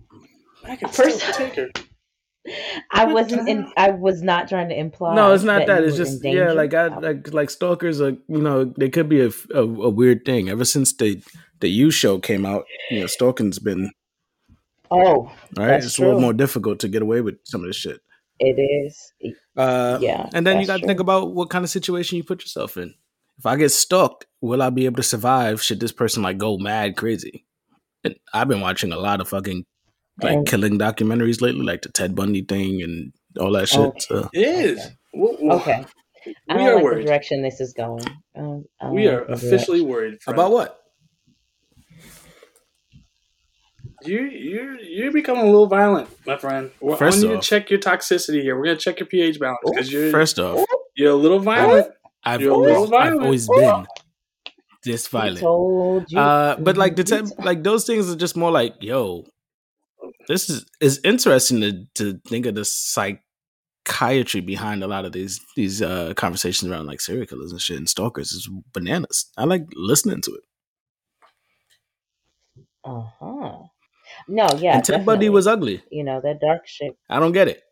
[0.63, 1.69] I can First- still take her.
[2.91, 3.71] I wasn't in.
[3.75, 5.15] I was not trying to imply.
[5.15, 5.81] no, it's not that.
[5.81, 9.21] you It's just yeah, like I like like stalkers are you know they could be
[9.21, 10.49] a, a, a weird thing.
[10.49, 11.21] Ever since the
[11.59, 13.91] the You show came out, you know, stalking's been
[14.91, 15.67] Oh, right.
[15.67, 17.99] That's it's a little more difficult to get away with some of this shit.
[18.39, 19.13] it is.
[19.55, 22.41] Uh, Yeah, and then you got to think about what kind of situation you put
[22.41, 22.93] yourself in.
[23.37, 25.61] If I get stalked, will I be able to survive?
[25.61, 27.45] Should this person like go mad crazy?
[28.03, 29.65] And I've been watching a lot of fucking
[30.21, 33.79] like And- killing documentaries lately, like the Ted Bundy thing and all that shit.
[33.79, 33.99] Okay.
[33.99, 34.79] So It is.
[34.79, 34.95] Okay.
[35.13, 35.85] Well, well, Okay.
[36.49, 37.03] I We don't are like worried.
[37.03, 38.03] the direction this is going.
[38.35, 40.21] Um, I don't We like are the officially worried.
[40.21, 40.37] friend.
[40.37, 40.75] about what?
[44.03, 46.71] You you you're becoming a little violent, my friend.
[46.79, 48.57] We're, First I want you off- to check your toxicity here.
[48.57, 51.87] We're gonna check your pH balance because you're First off, you're a little violent.
[52.23, 53.87] I've You're a little always, I've always been
[54.85, 55.39] this violent.
[55.39, 56.17] told you.
[56.19, 59.25] Uh, but like the You Ted, told- like those things are just more like, yo,
[60.29, 65.41] this is is interesting to to think of the psychiatry behind a lot of these
[65.57, 69.25] these uh conversations around like serial killers and shit and stalkers is bananas.
[69.37, 70.43] I like listening to it.
[72.85, 73.57] Uh huh.
[74.27, 74.75] No, yeah.
[74.75, 75.83] and Ted Bundy was ugly.
[75.91, 76.95] You know that dark shit.
[77.09, 77.63] I don't get it.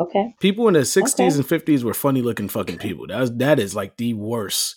[0.00, 0.34] Okay.
[0.40, 1.40] People in the sixties Okay.
[1.40, 3.06] and fifties were funny looking fucking people.
[3.06, 4.76] That was that is like the worst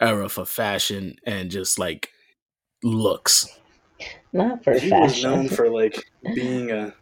[0.00, 2.10] era for fashion and just like
[2.82, 3.46] looks.
[4.32, 6.94] Not for He was known for like being a.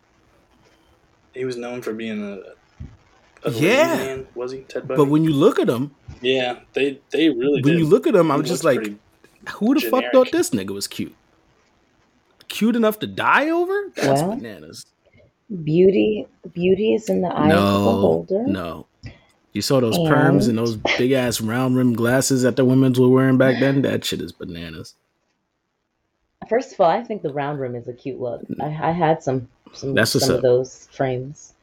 [1.35, 3.49] He was known for being a.
[3.49, 3.97] a Yeah.
[3.97, 5.03] man, was he Ted Bundy?
[5.03, 7.79] But when you look at him, yeah, they they really when did.
[7.81, 8.93] you look at him, I'm just like,
[9.51, 11.15] who the fuck thought this nigga was cute?
[12.49, 13.91] Cute enough to die over?
[13.97, 14.87] That's Well, bananas.
[15.65, 18.47] Beauty, beauty is in the eye of the No, beholder.
[18.47, 18.87] no.
[19.53, 22.99] You saw those perms And- and those big ass round rim glasses that the women's
[23.01, 23.83] were wearing back then.
[23.83, 24.95] That shit is bananas.
[26.49, 28.43] First of all, I think the round room is a cute look.
[28.61, 31.55] I, I had some some That's some of those frames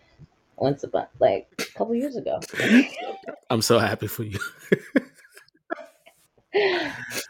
[0.58, 2.39] once a about like a couple years ago.
[3.50, 4.39] I'm so happy for you.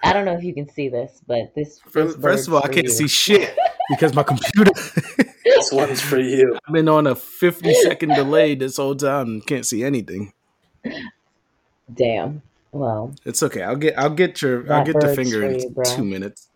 [0.04, 1.80] I don't know if you can see this, but this.
[1.80, 3.58] this First, first of all, I can't for see shit
[3.90, 4.72] because my computer.
[5.46, 6.58] This one's for you.
[6.66, 10.34] I've been on a 50 second delay this whole time and can't see anything.
[11.94, 12.42] Damn.
[12.72, 13.62] Well, It's okay.
[13.62, 15.84] I'll get I'll get your I'll get the bird's finger for in bro.
[15.84, 16.50] two minutes.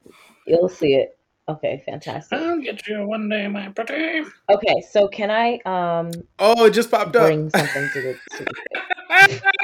[0.48, 1.18] You'll see it.
[1.50, 2.38] Okay, fantastic.
[2.40, 4.28] I'll get you one day, my pretty.
[4.50, 7.26] Okay, so can I um Oh, it just popped up.
[7.28, 9.42] bring something to the, to the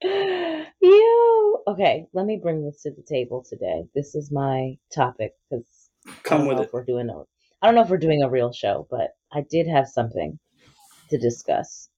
[0.80, 5.90] you okay let me bring this to the table today this is my topic because
[6.22, 6.66] Come with know it.
[6.66, 7.18] if we're doing a
[7.60, 10.38] i don't know if we're doing a real show but i did have something
[11.10, 11.88] to discuss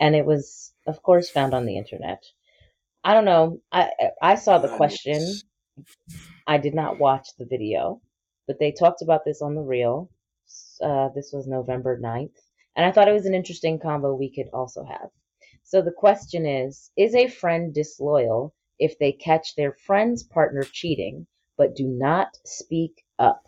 [0.00, 2.22] and it was of course found on the internet
[3.04, 3.90] i don't know i
[4.22, 5.20] i saw the question
[6.46, 8.00] i did not watch the video
[8.46, 10.10] but they talked about this on the reel
[10.82, 12.36] uh, this was november 9th
[12.76, 15.10] and i thought it was an interesting combo we could also have
[15.64, 21.26] so the question is Is a friend disloyal if they catch their friend's partner cheating
[21.56, 23.46] but do not speak up?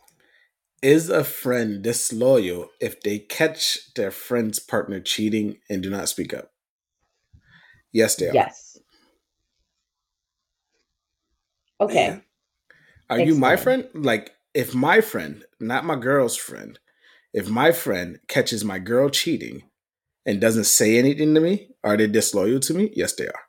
[0.82, 6.32] Is a friend disloyal if they catch their friend's partner cheating and do not speak
[6.32, 6.52] up?
[7.92, 8.34] Yes, they are.
[8.34, 8.65] Yes.
[11.80, 12.08] Okay.
[12.08, 12.22] Man.
[13.08, 13.82] Are you my Explain.
[13.92, 14.04] friend?
[14.04, 16.78] Like, if my friend, not my girl's friend,
[17.32, 19.62] if my friend catches my girl cheating
[20.24, 22.92] and doesn't say anything to me, are they disloyal to me?
[22.94, 23.40] Yes, they are.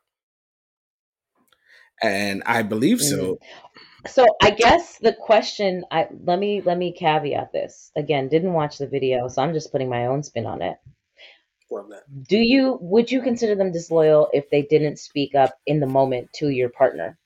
[2.02, 3.36] And I believe so.
[3.36, 3.38] Mm.
[4.08, 7.92] So I guess the question I let me let me caveat this.
[7.96, 10.78] Again, didn't watch the video, so I'm just putting my own spin on it.
[11.70, 11.92] Love.
[12.30, 16.30] Do you would you consider them disloyal if they didn't speak up in the moment
[16.36, 17.18] to your partner?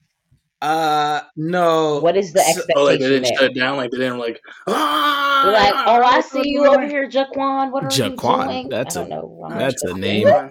[0.61, 1.99] Uh, no.
[2.01, 3.33] What is the expectation Oh, like they didn't there?
[3.35, 3.77] shut it down.
[3.77, 4.39] Like they didn't like.
[4.67, 7.71] Ah, You're like, oh, I see you over here, Jaquan.
[7.71, 8.69] What are Jaquan, you doing?
[8.69, 9.25] that's I a- don't know.
[9.25, 9.57] why.
[9.57, 10.27] That's a name.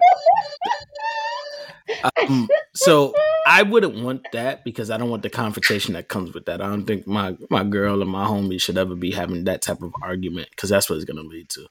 [2.29, 3.13] Um, so
[3.47, 6.61] I wouldn't want that because I don't want the confrontation that comes with that.
[6.61, 9.83] I don't think my my girl and my homie should ever be having that type
[9.83, 11.67] of argument because that's what it's going to lead to.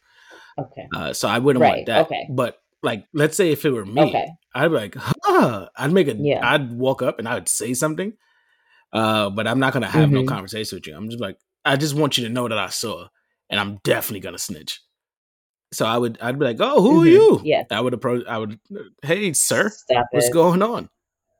[0.59, 0.87] Okay.
[0.93, 2.05] Uh, so I wouldn't Right, want that.
[2.07, 2.27] okay.
[2.29, 4.27] But like, let's say if it were me, Okay.
[4.53, 5.69] I'd be like, huh.
[5.77, 6.41] I'd make a, Yeah.
[6.43, 8.11] I'd walk up and I would say something.
[8.91, 10.27] Uh, but I'm not gonna have no Mhm.
[10.27, 10.95] conversation with you.
[10.95, 13.07] I'm just like, I just want you to know that I saw,
[13.49, 14.81] and I'm definitely gonna snitch.
[15.71, 17.03] So I would, I'd be like, oh, who Mhm.
[17.03, 17.41] are you?
[17.43, 17.63] Yeah.
[17.69, 18.25] I would approach.
[18.27, 18.59] I would,
[19.03, 20.33] hey, sir, Stop what's it.
[20.33, 20.89] going on?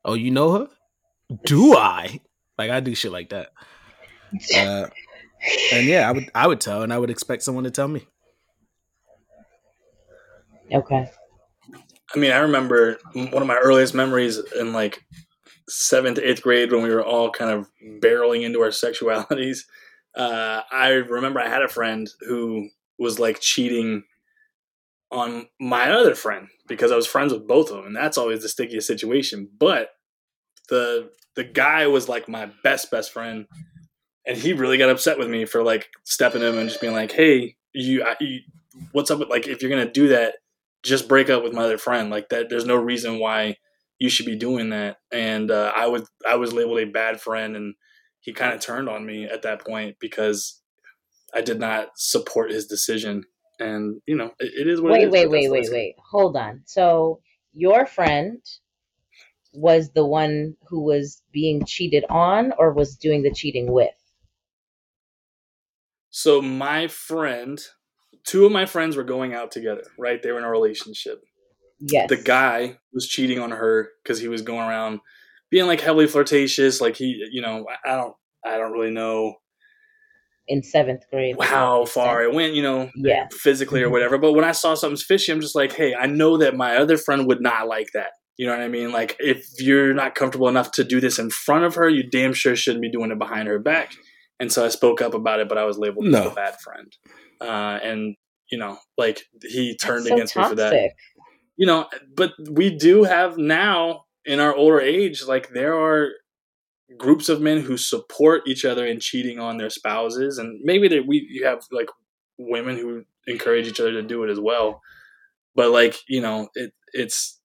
[0.06, 0.68] Oh, you know her?
[1.46, 2.22] Do I?
[2.58, 3.50] Like I do shit like that.
[4.54, 4.88] Uh,
[5.72, 8.06] and yeah, I would, I would tell, and I would expect someone to tell me.
[10.72, 11.10] Okay.
[12.14, 15.04] I mean, I remember one of my earliest memories in like
[15.70, 19.66] seventh, eighth grade when we were all kind of barreling into our sexualities.
[20.16, 24.04] Uh, I remember I had a friend who was like cheating
[25.12, 28.42] on my other friend because I was friends with both of them, and that's always
[28.42, 29.50] the stickiest situation.
[29.58, 29.90] But
[30.68, 33.46] the the guy was like my best best friend,
[34.26, 37.12] and he really got upset with me for like stepping him and just being like,
[37.12, 38.42] "Hey, you, I, you
[38.92, 40.36] what's up with like if you're gonna do that,
[40.84, 42.10] just break up with my other friend.
[42.10, 43.58] Like that, there's no reason why
[44.00, 47.56] you should be doing that." And uh, I was I was labeled a bad friend,
[47.56, 47.76] and
[48.22, 50.62] he kind of turned on me at that point because
[51.34, 53.26] I did not support his decision.
[53.60, 54.94] And you know, it, it is what.
[54.94, 55.72] it Wait, is, wait, wait, wait, life.
[55.72, 55.96] wait.
[56.12, 56.64] Hold on.
[56.66, 57.22] So
[57.54, 58.42] your friend
[59.54, 63.90] was the one who was being cheated on or was doing the cheating with?
[66.10, 67.60] So my friend,
[68.26, 69.84] two of my friends were going out together.
[69.98, 71.22] Right, they were in a relationship.
[71.80, 72.10] Yes.
[72.10, 75.00] the guy was cheating on her because he was going around
[75.50, 76.82] being like heavily flirtatious.
[76.82, 78.14] Like he, you know, I I don't,
[78.46, 79.36] I don't really know
[80.48, 81.36] in seventh grade.
[81.42, 83.28] how far it went, you know, Yeah.
[83.32, 83.92] physically or Mhm.
[83.92, 84.18] whatever.
[84.18, 86.98] But when I saw something's fishy, I'm just like, hey, I know that my other
[86.98, 88.12] friend would not like that.
[88.38, 88.92] You know what I mean?
[88.92, 92.34] Like, if you're not comfortable enough to do this in front of her, you damn
[92.34, 93.92] sure shouldn't be doing it behind her back.
[94.40, 96.92] And so I spoke up about it, but I was labeled as a bad friend.
[97.42, 98.16] Uh, and
[98.52, 100.92] you know, like he turned so against me for that toxic.
[101.60, 106.12] You know but we do have now in our older age like there are
[106.98, 111.06] groups of men who support each other in cheating on their spouses and maybe that
[111.06, 111.90] we you have like
[112.40, 114.82] women who encourage each other to do it as well.
[115.56, 117.40] But like you know it it's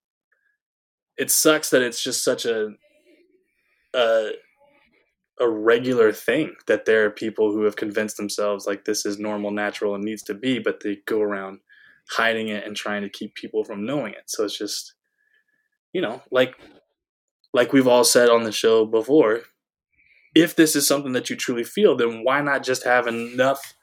[1.18, 2.70] it sucks that it's just such a
[3.94, 4.30] a
[5.40, 9.50] a regular thing that there are people who have convinced themselves like this is normal
[9.50, 11.58] natural and needs to be but they go around
[12.10, 14.24] hiding it and trying to keep people from knowing it.
[14.26, 14.94] So it's just,
[15.92, 16.54] you know, like
[17.54, 19.42] like we've all said on the show before,
[20.34, 23.74] if this is something that you truly feel, then why not just have enough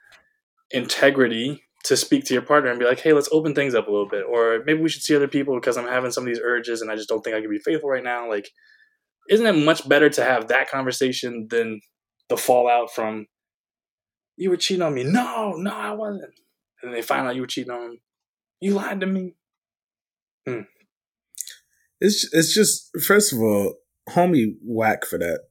[0.69, 3.91] integrity to speak to your partner and be like, hey, let's open things up a
[3.91, 6.41] little bit, or maybe we should see other people because I'm having some of these
[6.43, 8.29] urges and I just don't think I can be faithful right now.
[8.29, 8.49] Like,
[9.29, 11.79] isn't it much better to have that conversation than
[12.29, 13.27] the fallout from
[14.35, 15.03] you were cheating on me?
[15.03, 16.33] No, no, I wasn't.
[16.83, 17.97] And they find out you were cheating on them.
[18.61, 19.33] You lied to me.
[21.99, 23.75] It's it's just first of all,
[24.09, 25.41] homie whack for that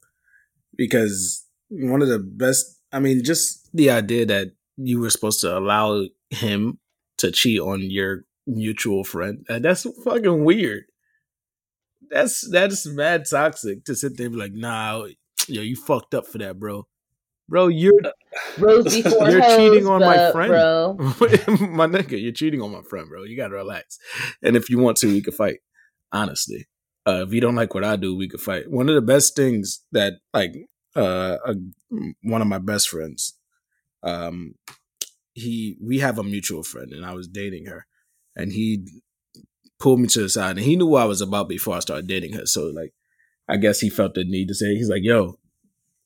[0.76, 2.78] because one of the best.
[2.92, 6.78] I mean, just the idea that you were supposed to allow him
[7.18, 9.44] to cheat on your mutual friend.
[9.48, 10.84] uh, That's fucking weird.
[12.10, 15.06] That's that's mad toxic to sit there and be like, nah,
[15.46, 16.88] yo, you fucked up for that, bro.
[17.50, 17.92] Bro, you're
[18.58, 20.50] Rose before You're hose, cheating on my friend.
[20.50, 20.94] bro.
[21.66, 23.24] my nigga, you're cheating on my friend, bro.
[23.24, 23.98] You gotta relax.
[24.40, 25.58] And if you want to, we could fight.
[26.12, 26.68] Honestly,
[27.06, 28.70] uh, if you don't like what I do, we could fight.
[28.70, 30.52] One of the best things that, like,
[30.94, 31.54] uh, uh,
[32.22, 33.36] one of my best friends,
[34.04, 34.54] um,
[35.34, 37.86] he we have a mutual friend, and I was dating her,
[38.36, 38.86] and he
[39.80, 42.06] pulled me to the side, and he knew what I was about before I started
[42.06, 42.46] dating her.
[42.46, 42.92] So, like,
[43.48, 45.38] I guess he felt the need to say, he's like, "Yo,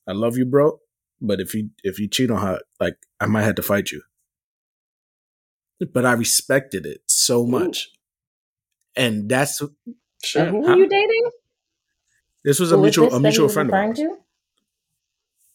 [0.06, 0.80] I love you, bro."
[1.26, 4.02] But if you if you cheat on her, like I might have to fight you.
[5.92, 7.90] But I respected it so much,
[8.96, 9.60] and that's
[10.22, 10.42] Sure.
[10.42, 10.72] And who Huh?
[10.72, 11.30] are you dating?
[12.44, 13.98] this was a Who is mutual this a mutual friend of referring ours.
[13.98, 14.16] to?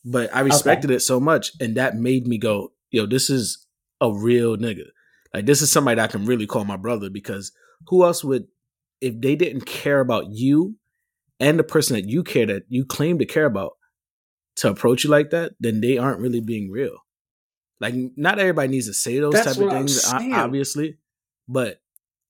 [0.06, 3.66] But I respected it so much, and that made me go, "Yo, this is
[4.02, 4.86] a real nigga.
[5.34, 7.52] Like this is somebody that I can really call my brother." Because
[7.88, 8.48] who else would,
[9.02, 10.76] if they didn't care about you
[11.40, 13.78] and the person that you care that you claim to care about,
[14.60, 16.98] to approach you like that, then they aren't really being real.
[17.80, 20.34] Like not everybody needs to say those That's type of I'm things, saying.
[20.34, 20.98] obviously.
[21.48, 21.82] But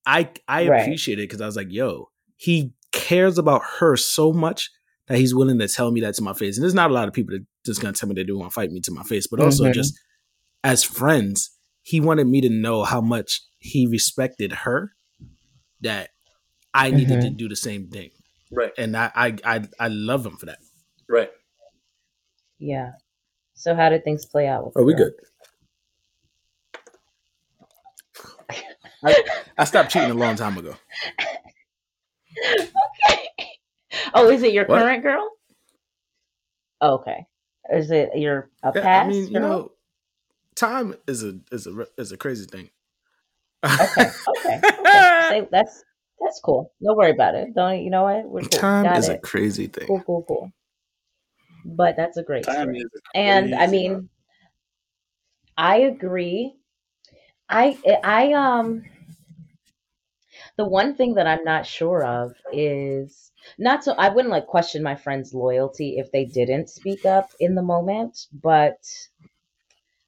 [0.05, 0.81] I I Right.
[0.81, 4.69] appreciate it because I was like, yo, he cares about her so much
[5.07, 6.55] that he's willing to tell me that to my face.
[6.57, 8.51] And there's not a lot of people that just gonna tell me they do want
[8.51, 9.27] to fight me to my face.
[9.27, 9.73] But also Mhm.
[9.73, 9.99] just
[10.63, 11.49] as friends,
[11.81, 14.91] he wanted me to know how much he respected her
[15.81, 16.11] that
[16.73, 18.11] I needed to do the same thing.
[18.51, 18.71] Right.
[18.77, 20.59] And I I I, I love him for that.
[21.07, 21.31] Right.
[22.59, 22.91] Yeah.
[23.55, 24.65] So how did things play out?
[24.65, 25.05] With Oh, we girl?
[25.05, 25.13] good.
[29.03, 29.15] I,
[29.57, 30.75] I stopped cheating a long time ago.
[32.55, 33.29] okay.
[34.13, 34.77] Oh, is it your What?
[34.79, 35.29] current girl?
[36.81, 37.25] Oh, okay.
[37.73, 39.71] Is it your a Yeah, past I mean, you know,
[40.55, 42.69] time is a is a is a crazy thing.
[43.81, 44.13] Okay.
[44.27, 44.63] Okay.
[44.79, 45.47] okay.
[45.51, 45.83] That's
[46.19, 46.73] that's cool.
[46.83, 47.55] Don't worry about it.
[47.55, 48.25] Don't you know what?
[48.29, 48.59] We're cool.
[48.59, 49.87] time Got is a crazy thing.
[49.87, 50.51] Cool, cool, cool.
[51.65, 52.89] But that's a great Time story.
[53.13, 54.09] And I mean,
[55.57, 56.55] I agree.
[57.49, 58.85] I I um
[60.57, 64.83] the one thing that I'm not sure of is not so I wouldn't like question
[64.83, 68.77] my friend's loyalty if they didn't speak up in the moment, but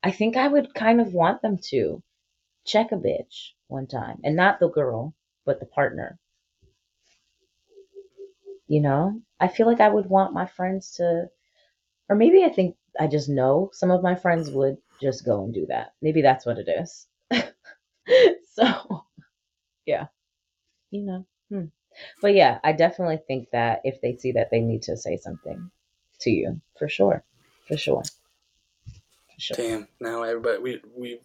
[0.03, 2.03] I think I would kind of want them to
[2.65, 6.19] check a bitch one time and not the girl, but the partner.
[8.67, 11.29] You know, I feel like I would want my friends to,
[12.11, 15.53] or maybe I think I just know some of my friends would just go and
[15.53, 15.93] do that.
[16.01, 17.07] Maybe that's what it is.
[18.53, 19.05] so,
[19.85, 20.07] yeah,
[20.91, 21.25] you know.
[21.49, 21.65] Hmm.
[22.21, 25.71] But yeah, I definitely think that if they see that they need to say something
[26.19, 27.23] to you, for sure.
[27.65, 28.03] for sure.
[28.83, 29.55] For sure.
[29.55, 29.87] Damn.
[30.01, 31.19] Now everybody we we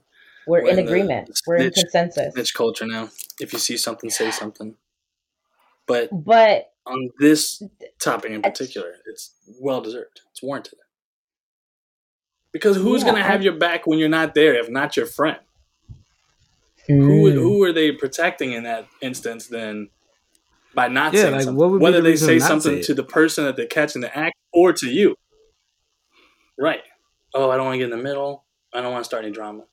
[0.46, 1.30] We're We're in in the agreement.
[1.48, 2.36] We're in consensus.
[2.36, 3.08] niche culture now.
[3.40, 4.76] If you see something, say something.
[5.86, 7.62] But But on this
[8.00, 10.20] topic in particular, it's well deserved.
[10.30, 10.78] It's warranted.
[12.52, 15.06] Because who's Yeah, gonna have I- your back when you're not there if not your
[15.06, 15.38] friend?
[16.86, 16.94] Who
[17.30, 17.32] Mm.
[17.34, 19.90] who are they protecting in that instance then
[20.74, 21.80] by not Yeah, saying like, something?
[21.80, 24.72] Whether the they say something to the person that they catch in the act or
[24.72, 25.16] to you.
[26.56, 26.82] Right.
[27.34, 28.44] Oh, I don't want to get in the middle.
[28.72, 29.64] I don't want to start any drama.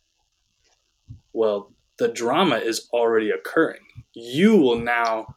[1.31, 3.81] Well, the drama is already occurring.
[4.13, 5.35] You will now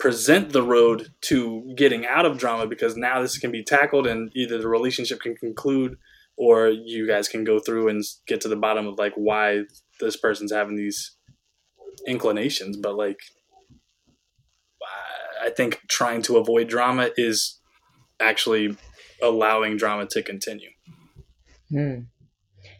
[0.00, 4.30] present the road to getting out of drama because now this can be tackled and
[4.34, 5.96] either the relationship can conclude
[6.36, 9.60] or you guys can go through and get to the bottom of like why
[10.00, 11.16] this person's having these
[12.06, 13.18] inclinations but like
[15.42, 17.60] I- think trying to avoid drama is
[18.20, 18.76] actually
[19.22, 20.70] allowing drama to continue
[21.70, 22.00] Hmm.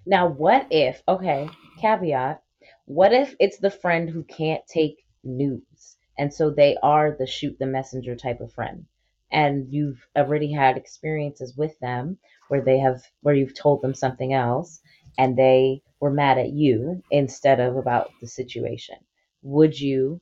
[0.05, 1.49] Now, what if, okay,
[1.81, 2.43] caveat,
[2.87, 5.90] what if it's the friend who can't take news?
[6.21, 8.87] And so they are the shoot the messenger type of friend.
[9.33, 14.33] And you've already had experiences with them where they have, where you've told them something
[14.33, 14.81] else
[15.19, 18.99] and they were mad at you instead of about the situation.
[19.43, 20.21] Would you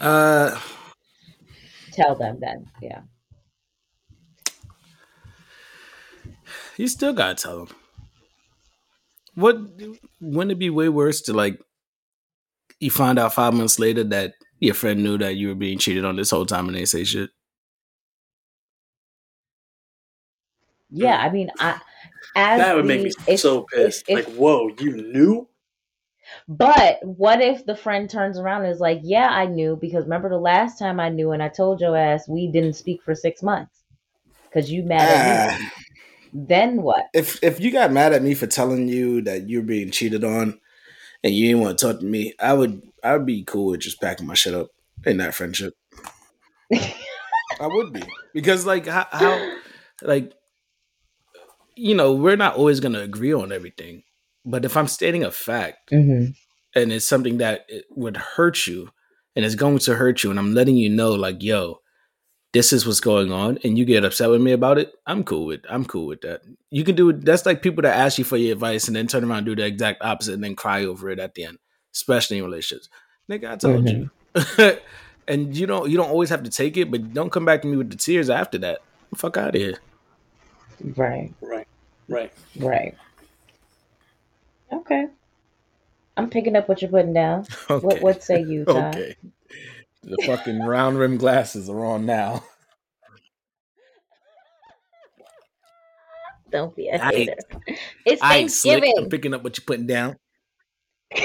[0.00, 0.58] Uh,
[1.92, 2.70] tell them then?
[2.80, 3.02] Yeah.
[6.76, 7.76] you still gotta tell them.
[9.34, 9.56] What
[10.20, 11.60] wouldn't it be way worse to like
[12.80, 16.04] you find out five months later that your friend knew that you were being cheated
[16.04, 17.30] on this whole time and they say shit?
[20.90, 21.16] Yeah.
[21.16, 21.80] I mean, I,
[22.36, 25.48] as that would make me if- so pissed if- like whoa you knew
[26.48, 30.28] But what if the friend turns around and is like, "Yeah, I knew because remember
[30.30, 33.42] the last time I knew and I told your ass we didn't speak for six
[33.42, 33.82] months
[34.44, 35.72] because you mad at me." Ah,
[36.32, 37.06] Then what?
[37.12, 40.58] if if you got mad at me for telling you that you're being cheated on
[41.24, 43.80] and you didn't want to talk to me, I would I would be cool with
[43.80, 44.68] just packing my shit up
[45.04, 45.74] in that friendship.
[46.72, 48.02] I would be
[48.32, 49.56] because like how, how
[50.02, 50.32] like
[51.74, 54.02] you know we're not always gonna agree on everything,
[54.44, 56.32] but if I'm stating a fact Mm-hmm.
[56.78, 58.90] and it's something that it would hurt you
[59.36, 61.80] and it's going to hurt you and i'm letting you know like yo
[62.54, 65.44] this is what's going on and you get upset with me about it i'm cool
[65.44, 66.40] with i'm cool with that.
[66.70, 69.08] You can do it that's like people that ask you for your advice and then
[69.08, 71.58] turn around and do the exact opposite and then cry over it at the end
[71.92, 72.88] especially in relationships.
[73.28, 74.10] Nigga i told you.
[74.34, 74.78] Mm-hmm.
[75.26, 77.68] And you don't you don't always have to take it but don't come back to
[77.68, 78.80] me with the tears after that.
[79.14, 79.78] Fuck out of here.
[80.96, 81.66] Right, right.
[82.08, 82.30] Right.
[82.56, 82.94] Right.
[84.70, 85.06] Okay,
[86.18, 87.46] I'm picking up what you're putting down.
[87.68, 88.96] What what say you, Todd?
[88.96, 89.16] okay
[90.04, 92.42] the fucking round rim glasses are on now
[96.50, 97.36] Don't be a I- hater.
[98.06, 98.74] It's I ain't slick.
[98.84, 99.04] Thanksgiving.
[99.04, 100.16] I'm picking up what you're putting down.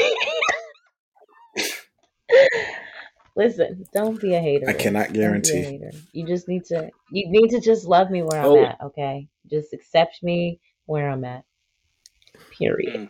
[3.36, 4.68] Listen, don't be a hater.
[4.68, 5.80] I cannot Don't be a guarantee.
[6.14, 6.90] You just need to.
[7.12, 8.66] You need to just love me where I'm Oh.
[8.66, 8.82] at.
[8.82, 11.44] Okay, just accept me where I'm at.
[12.58, 12.96] Period.
[12.96, 13.10] Mm.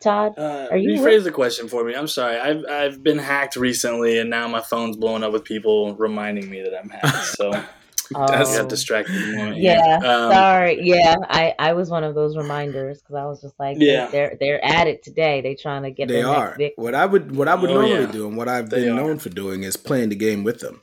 [0.00, 1.94] Todd, Uh, Are you rephrase the question for me.
[1.94, 2.38] I'm sorry.
[2.38, 6.62] I've I've been hacked recently, and now my phone's blowing up with people reminding me
[6.62, 7.26] that I'm hacked.
[7.36, 7.64] So I
[8.26, 9.14] That's- got distracted.
[9.36, 9.58] moment.
[9.58, 10.80] Yeah, Um, sorry.
[10.82, 14.08] Yeah, I I was one of those reminders because I was just like, Yeah.
[14.10, 15.42] they're they're at it today.
[15.42, 16.56] They trying to get They the are.
[16.58, 16.78] next.
[16.78, 18.06] What I would what I would Oh, normally yeah.
[18.10, 19.02] do and what I've They been are.
[19.02, 20.80] known for doing is playing the game with them.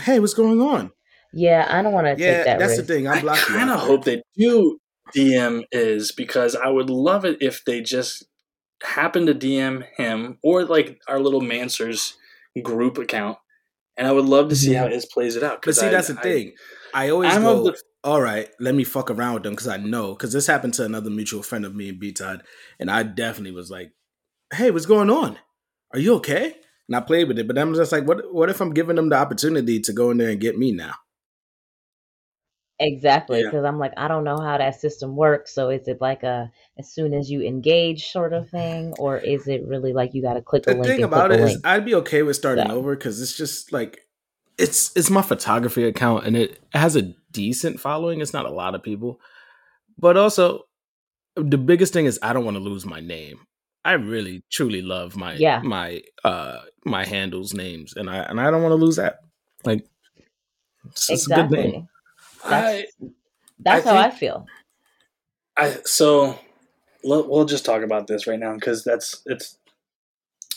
[0.00, 0.92] Hey, what's going on?
[1.34, 2.86] Yeah, I don't want to Yeah, take that that's risk.
[2.86, 3.08] the thing.
[3.08, 3.54] I I block you.
[3.56, 4.78] kind of hope they do
[5.16, 8.24] DM is because I would love it if they just
[8.82, 12.14] happen to DM him or like our little Mansers
[12.62, 13.38] group account,
[13.96, 14.78] and I would love to see Mhm.
[14.78, 15.62] how his plays it out.
[15.64, 16.54] But see, I- that's the I- thing.
[16.94, 19.76] I always I'm go, the all right, let me fuck around with them because I
[19.78, 20.12] know.
[20.12, 22.42] Because this happened to another mutual friend of me and B Todd.
[22.80, 23.92] And I definitely was like,
[24.52, 25.38] hey, what's going on?
[25.92, 26.56] Are you okay?
[26.88, 27.46] And I played with it.
[27.46, 30.18] But I'm just like, what, what if I'm giving them the opportunity to go in
[30.18, 30.94] there and get me now?
[32.84, 33.46] Exactly, Yeah.
[33.46, 35.54] because I'm like, I don't know how that system works.
[35.54, 39.46] So is it like a as soon as you engage sort of thing, or is
[39.46, 41.60] it really like you got to click the link thing about it is?
[41.64, 42.74] I'd be okay with starting So.
[42.74, 44.00] over because it's just like
[44.58, 48.20] it's it's my photography account and it has a decent following.
[48.20, 49.20] It's not a lot of people,
[49.96, 50.64] but also
[51.36, 53.38] the biggest thing is I don't want to lose my name.
[53.84, 55.60] I really truly love my Yeah.
[55.62, 59.18] my uh my handles names and I and I don't want to lose that.
[59.64, 59.84] Like
[60.90, 61.88] it's, it's a good name.
[62.44, 62.86] Exactly.
[63.02, 63.10] I,
[63.60, 64.46] That's, that's I how I feel.
[65.56, 66.38] I so
[67.04, 69.58] we'll, we'll just talk about this right now because that's it's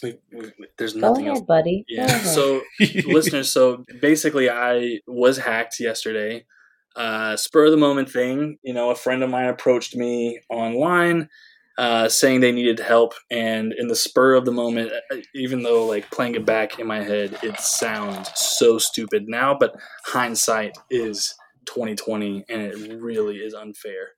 [0.04, 1.46] we, we, there's nothing ahead, else.
[1.48, 1.86] buddy.
[1.88, 2.20] Yeah.
[2.20, 2.62] So
[3.06, 6.46] listeners, so basically, I was hacked yesterday.
[6.96, 8.58] uh, spur of the moment thing.
[8.64, 11.30] You know, a friend of mine approached me online
[11.78, 15.86] uh, saying they needed help, and in the spur of the moment, uh, even though
[15.88, 19.76] like playing it back in my head, it sounds so stupid now, but
[20.06, 24.10] hindsight is twenty twenty, and it really is unfair.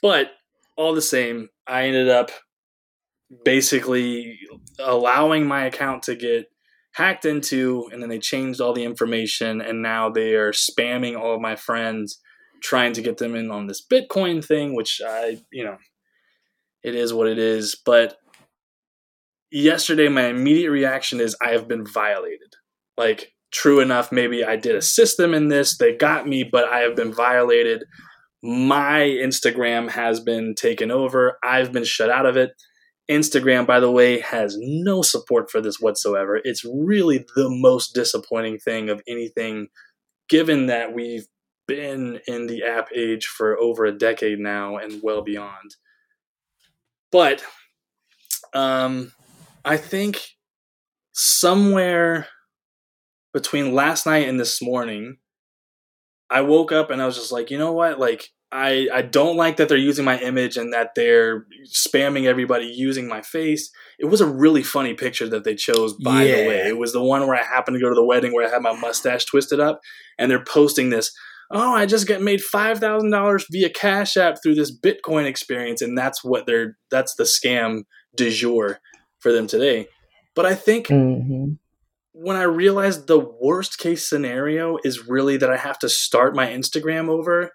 [0.00, 0.32] But
[0.76, 2.30] all the same, I ended up
[3.44, 4.38] basically
[4.78, 6.46] allowing my account to get
[6.92, 11.34] hacked into and then they changed all the information and now they are spamming all
[11.34, 12.20] of my friends
[12.62, 15.78] trying to get them in on this bitcoin thing which i you know
[16.84, 18.18] it is what it is but
[19.50, 22.52] yesterday my immediate reaction is i have been violated
[22.98, 26.78] like true enough maybe i did assist them in this they got me but i
[26.78, 27.84] have been violated
[28.42, 32.52] my instagram has been taken over i've been shut out of it
[33.10, 36.40] Instagram, by the way, has no support for this whatsoever.
[36.42, 39.68] It's really the most disappointing thing of anything,
[40.28, 41.26] given that we've
[41.66, 45.76] been in the app age for over a decade now and well beyond.
[47.10, 47.44] But
[48.54, 49.12] um,
[49.64, 50.20] I think
[51.12, 52.28] somewhere
[53.32, 55.18] between last night and this morning,
[56.30, 57.98] I woke up and I was just like, you know what?
[57.98, 62.66] Like, I, I don't like that they're using my image and that they're spamming everybody
[62.66, 63.70] using my face.
[63.98, 66.36] It was a really funny picture that they chose, by yeah.
[66.36, 66.68] the way.
[66.68, 68.60] It was the one where I happened to go to the wedding where I had
[68.60, 69.80] my mustache twisted up,
[70.18, 71.12] and they're posting this.
[71.50, 75.80] Oh, I just got made five thousand dollars via Cash App through this Bitcoin experience,
[75.80, 77.84] and that's what they're that's the scam
[78.16, 78.80] du jour
[79.20, 79.86] for them today.
[80.34, 81.52] But I think mm-hmm.
[82.12, 86.46] When I realized the worst case scenario is really that I have to start my
[86.46, 87.50] Instagram over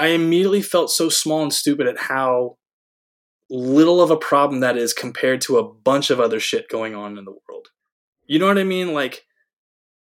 [0.00, 2.56] I immediately felt so small and stupid at how
[3.50, 7.18] little of a problem that is compared to a bunch of other shit going on
[7.18, 7.68] in the world.
[8.26, 8.94] You know what I mean?
[8.94, 9.24] Like,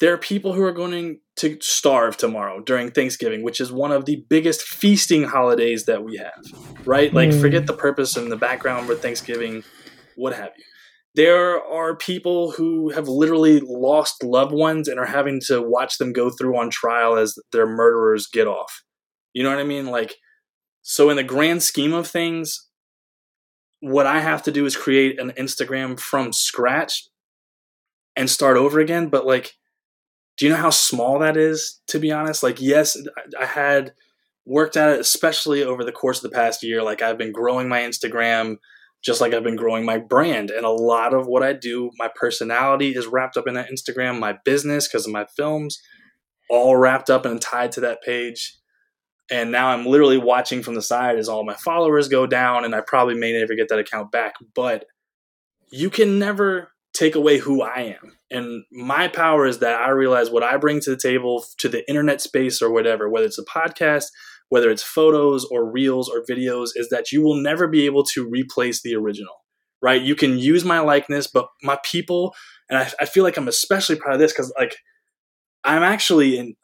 [0.01, 4.05] there are people who are going to starve tomorrow during Thanksgiving, which is one of
[4.05, 6.45] the biggest feasting holidays that we have,
[6.85, 7.13] right?
[7.15, 7.41] Like, mm.
[7.41, 9.65] forget the purpose and the background for Thanksgiving,
[10.17, 10.65] what have you.
[11.19, 16.13] There are people who have literally lost loved ones and are having to watch them
[16.13, 18.85] go through on trial as their murderers get off.
[19.33, 19.87] You know what I mean?
[19.87, 20.15] Like,
[20.83, 22.69] so in the grand scheme of things,
[23.81, 27.09] what I have to do is create an Instagram from scratch
[28.15, 29.09] and start over again.
[29.09, 29.55] But like,
[30.37, 31.81] do you know how small that is?
[31.89, 32.97] To be honest, like, yes,
[33.37, 33.93] I had
[34.47, 36.81] worked at it, especially over the course of the past year.
[36.81, 38.59] Like, I've been growing my Instagram
[39.03, 40.51] just like I've been growing my brand.
[40.51, 44.19] And a lot of what I do, my personality is wrapped up in that Instagram,
[44.19, 45.81] my business, because of my films,
[46.51, 48.59] all wrapped up and tied to that page
[49.31, 52.75] and now I'm literally watching from the side as all my followers go down, and
[52.75, 54.35] I probably may never get that account back.
[54.55, 54.87] But
[55.71, 58.17] you can never take away who I am.
[58.31, 61.87] And my power is that I realize what I bring to the table to the
[61.89, 64.07] internet space or whatever, whether it's a podcast,
[64.49, 68.29] whether it's photos or reels or videos, is that you will never be able to
[68.29, 69.35] replace the original,
[69.83, 70.01] right?
[70.01, 72.35] You can use my likeness, but my people,
[72.69, 74.77] and I, I feel like I'm especially proud of this because, like,
[75.65, 76.55] I'm actually in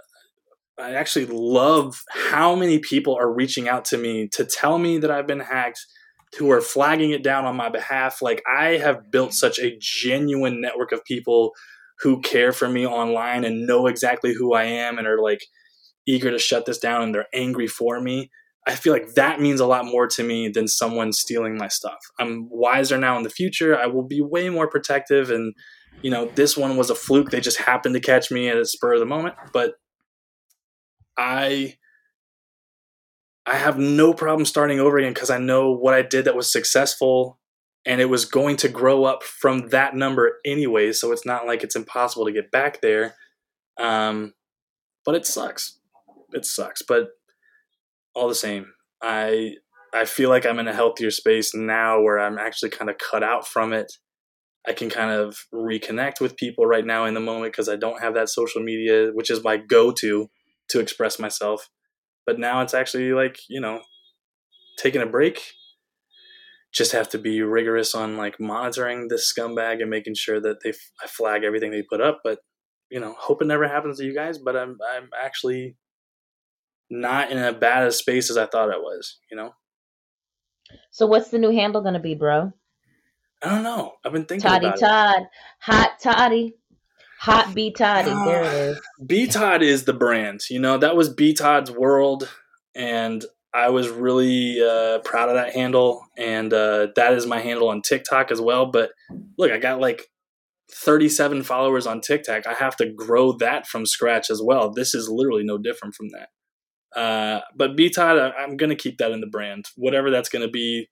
[0.78, 5.11] I actually love how many people are reaching out to me to tell me that
[5.11, 5.78] I've been hacked,
[6.39, 8.20] who are flagging it down on my behalf.
[8.20, 11.53] Like I have built such a genuine network of people
[12.01, 15.47] who care for me online and know exactly who I am and are like
[16.07, 18.31] eager to shut this down and they're angry for me.
[18.67, 21.99] I feel like that means a lot more to me than someone stealing my stuff.
[22.19, 23.79] I'm wiser now in the future.
[23.79, 25.55] I will be way more protective and
[26.03, 27.31] you know, this one was a fluke.
[27.31, 29.75] They just happened to catch me at a spur of the moment, but
[31.17, 31.77] I
[33.47, 36.51] I have no problem starting over again because I know what I did that was
[36.51, 37.39] successful
[37.87, 41.63] and it was going to grow up from that number anyway, so it's not like
[41.63, 43.15] it's impossible to get back there.
[43.79, 44.33] Um,
[45.05, 45.79] but it sucks.
[46.35, 47.09] It sucks, but
[48.14, 48.66] all the same,
[49.03, 49.55] I
[49.95, 53.22] I feel like I'm in a healthier space now where I'm actually kind of cut
[53.22, 53.93] out from it.
[54.66, 58.03] I can kind of reconnect with people right now in the moment because I don't
[58.03, 60.30] have that social media, which is my go-to
[60.70, 61.68] to express myself.
[62.26, 63.82] But now it's actually like, you know,
[64.78, 65.41] taking a break.
[66.72, 70.72] Just have to be rigorous on like monitoring this scumbag and making sure that they
[71.01, 72.20] I flag everything they put up.
[72.24, 72.41] But
[72.91, 74.39] you know, hope it never happens to you guys.
[74.39, 75.76] But I'm I'm actually
[76.91, 79.18] not in a bad a space as I thought I was.
[79.30, 79.55] You know.
[80.91, 82.53] So what's the new handle gonna be, bro?
[83.43, 83.93] I don't know.
[84.05, 85.28] I've been thinking Toddy Todd, it.
[85.61, 86.55] hot Toddy.
[87.24, 88.11] Hot B Toddy.
[88.11, 88.80] Uh, there it is.
[89.07, 90.43] B Todd is the brand.
[90.51, 92.28] You know, that was B Todd's world.
[92.74, 93.24] And
[93.55, 96.05] I was really uh, proud of that handle.
[96.18, 98.66] And uh, that is my handle on TikTok as well.
[98.66, 98.91] But
[99.39, 100.11] look, I got like
[100.72, 102.47] 37 followers on TikTok.
[102.47, 104.70] I have to grow that from scratch as well.
[104.70, 106.28] This is literally no different from that.
[106.95, 110.49] Uh, but B Todd, I- I'm gonna keep that in the brand, whatever that's gonna
[110.49, 110.88] be.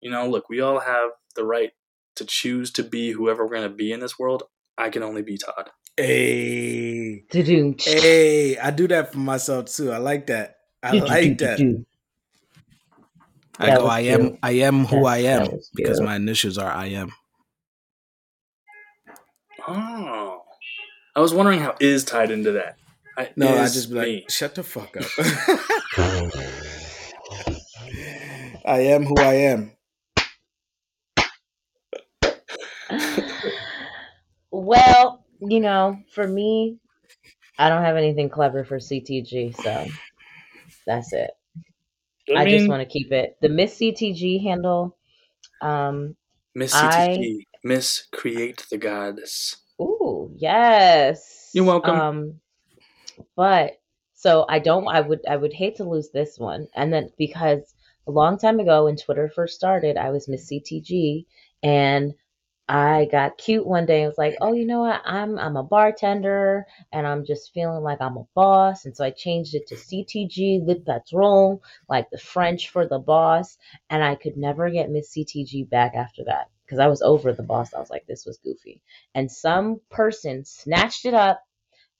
[0.00, 1.72] You know, look, we all have the right
[2.16, 4.44] to choose to be whoever we're gonna be in this world.
[4.78, 5.70] I can only be Todd.
[5.96, 7.24] Hey,
[7.84, 9.92] hey, I do that for myself too.
[9.92, 10.56] I like that.
[10.82, 11.66] I like that.
[13.58, 14.38] I go, I am.
[14.42, 17.12] I am who I am because my initials are I am.
[19.66, 20.42] Oh,
[21.16, 22.76] I was wondering how is tied into that.
[23.16, 24.26] I, No, I just be like, me.
[24.28, 25.04] shut the fuck up.
[28.66, 29.72] I am who I am.
[34.50, 36.78] well, you know, for me,
[37.58, 39.86] I don't have anything clever for CTG, so
[40.86, 41.30] that's it.
[42.34, 44.96] I, I, just want to keep it the Miss CTG handle.
[45.60, 46.16] Um,
[46.54, 49.56] Miss I- CTG, Miss Create the Goddess.
[49.80, 51.50] ooh, yes.
[51.52, 52.00] You're welcome.
[52.00, 52.40] Um,
[53.36, 53.80] but
[54.14, 54.86] so I don't.
[54.88, 55.20] I would.
[55.28, 57.74] I would hate to lose this one, and then because
[58.06, 61.26] a long time ago when Twitter first started, I was Miss CTG,
[61.62, 62.14] and
[62.68, 65.02] I got cute one day and was like, "Oh, you know what?
[65.04, 69.10] I'm I'm a bartender, and I'm just feeling like I'm a boss." And so I
[69.10, 73.58] changed it to CTG, Le Patron, like the French for the boss.
[73.90, 77.42] And I could never get Miss CTG back after that because I was over the
[77.42, 77.74] boss.
[77.74, 78.80] I was like, "This was goofy."
[79.14, 81.42] And some person snatched it up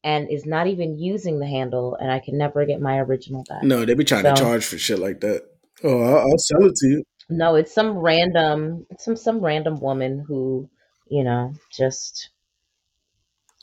[0.05, 3.63] and is not even using the handle, and I can never get my original back.
[3.65, 5.43] No, they be trying to charge for shit like that.
[5.83, 7.03] Oh, I'll, I'll sell it to you.
[7.31, 10.69] No, it's some random, some some random woman who,
[11.09, 12.29] you know, just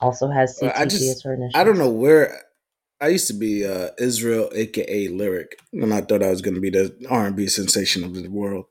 [0.00, 1.54] also has Well, CTG I just- as her initials.
[1.54, 2.42] I don't know where.
[3.00, 6.60] I used to be uh, Israel, aka Lyric, and I thought I was going to
[6.60, 8.66] be the R and B sensation of the world.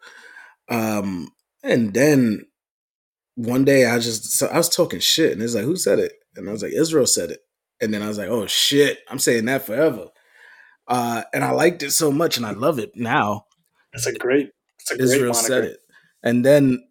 [0.69, 1.31] Um,
[1.63, 2.45] and then
[3.35, 6.13] one day I just so I was talking shit, and it's like, who said it?
[6.37, 7.39] And I was like, Israel said it.
[7.81, 10.07] And then I was like, oh shit, I'm saying that forever.
[10.87, 13.45] Uh, and I liked it so much, and I love it now.
[13.93, 15.47] It's a great, it's a Israel moniker.
[15.47, 15.79] said it,
[16.23, 16.83] and then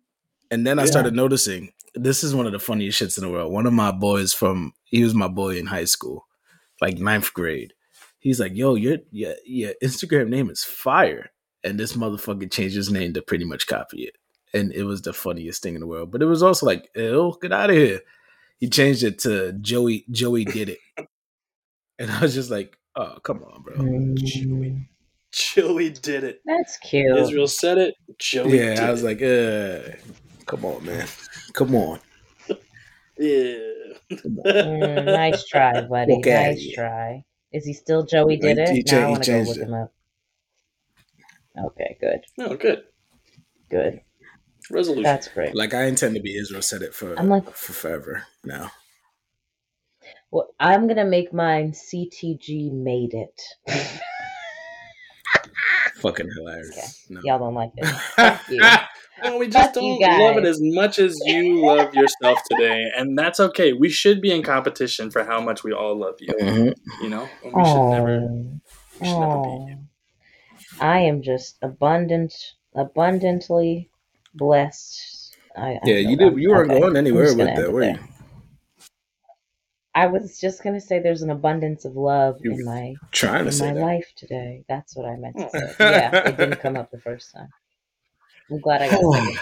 [0.51, 0.91] and then I Yeah.
[0.91, 3.53] started noticing this is one of the funniest shits in the world.
[3.53, 6.27] One of my boys from he was my boy in high school,
[6.81, 7.75] like ninth grade.
[8.21, 11.31] He's like, "Yo, your your your Instagram name is fire,"
[11.65, 14.17] and this motherfucker changed his name to pretty much copy it,
[14.55, 16.11] and it was the funniest thing in the world.
[16.11, 18.01] But it was also like, "Ew, get out of here."
[18.61, 20.05] He changed it to Joey.
[20.11, 20.79] Joey did it,
[21.99, 24.87] and I was just like, "Oh, come on, bro." Mm,
[25.33, 26.43] Joey did it.
[26.45, 27.17] That's cute.
[27.17, 27.95] Israel said it.
[28.19, 29.07] Joey yeah, did I was it.
[29.07, 29.97] like, uh,
[30.47, 31.07] "Come on, man,
[31.55, 32.01] come on."
[33.19, 33.57] yeah.
[34.13, 36.13] Mm, nice try, buddy.
[36.13, 37.25] Walk outta nice try.
[37.53, 38.77] Is he still Joey did he- it?
[38.77, 39.69] he now I want to go changed look it.
[39.69, 39.93] him up.
[41.59, 42.85] Okay, good, No, good
[43.71, 44.01] good.
[44.71, 45.03] Resolution.
[45.05, 45.55] That's great.
[45.55, 48.71] Like I intend to be Israel said it for I'm like- for forever now.
[50.31, 53.43] Well, I'm gonna make mine CTG made it.
[55.97, 57.07] Fucking hilarious.
[57.11, 57.21] No.
[57.25, 57.85] Y'all don't like it.
[58.17, 58.61] Fuck you.
[59.23, 63.19] Well, we just Fuck don't love it as much as you love yourself today, and
[63.19, 63.73] that's okay.
[63.75, 66.33] We should be in competition for how much we all love you.
[66.41, 66.75] Mhm.
[67.03, 68.17] You know, And we should never.
[68.17, 68.61] Oh,
[69.01, 69.79] we should never beat you.
[70.81, 72.33] I am just abundant,
[72.75, 73.91] abundantly
[74.35, 75.37] blessed.
[75.57, 76.39] I, I Yeah, you did.
[76.39, 77.99] You weren't okay, going anywhere with that, were you?
[79.95, 83.51] I was just gonna say there's an abundance of love You- in my Trying to
[83.51, 83.81] in say my that.
[83.81, 84.65] life today.
[84.69, 85.75] That's what I meant to say.
[85.81, 87.49] Yeah, it didn't come up the first time.
[88.51, 89.39] I'm glad I got a second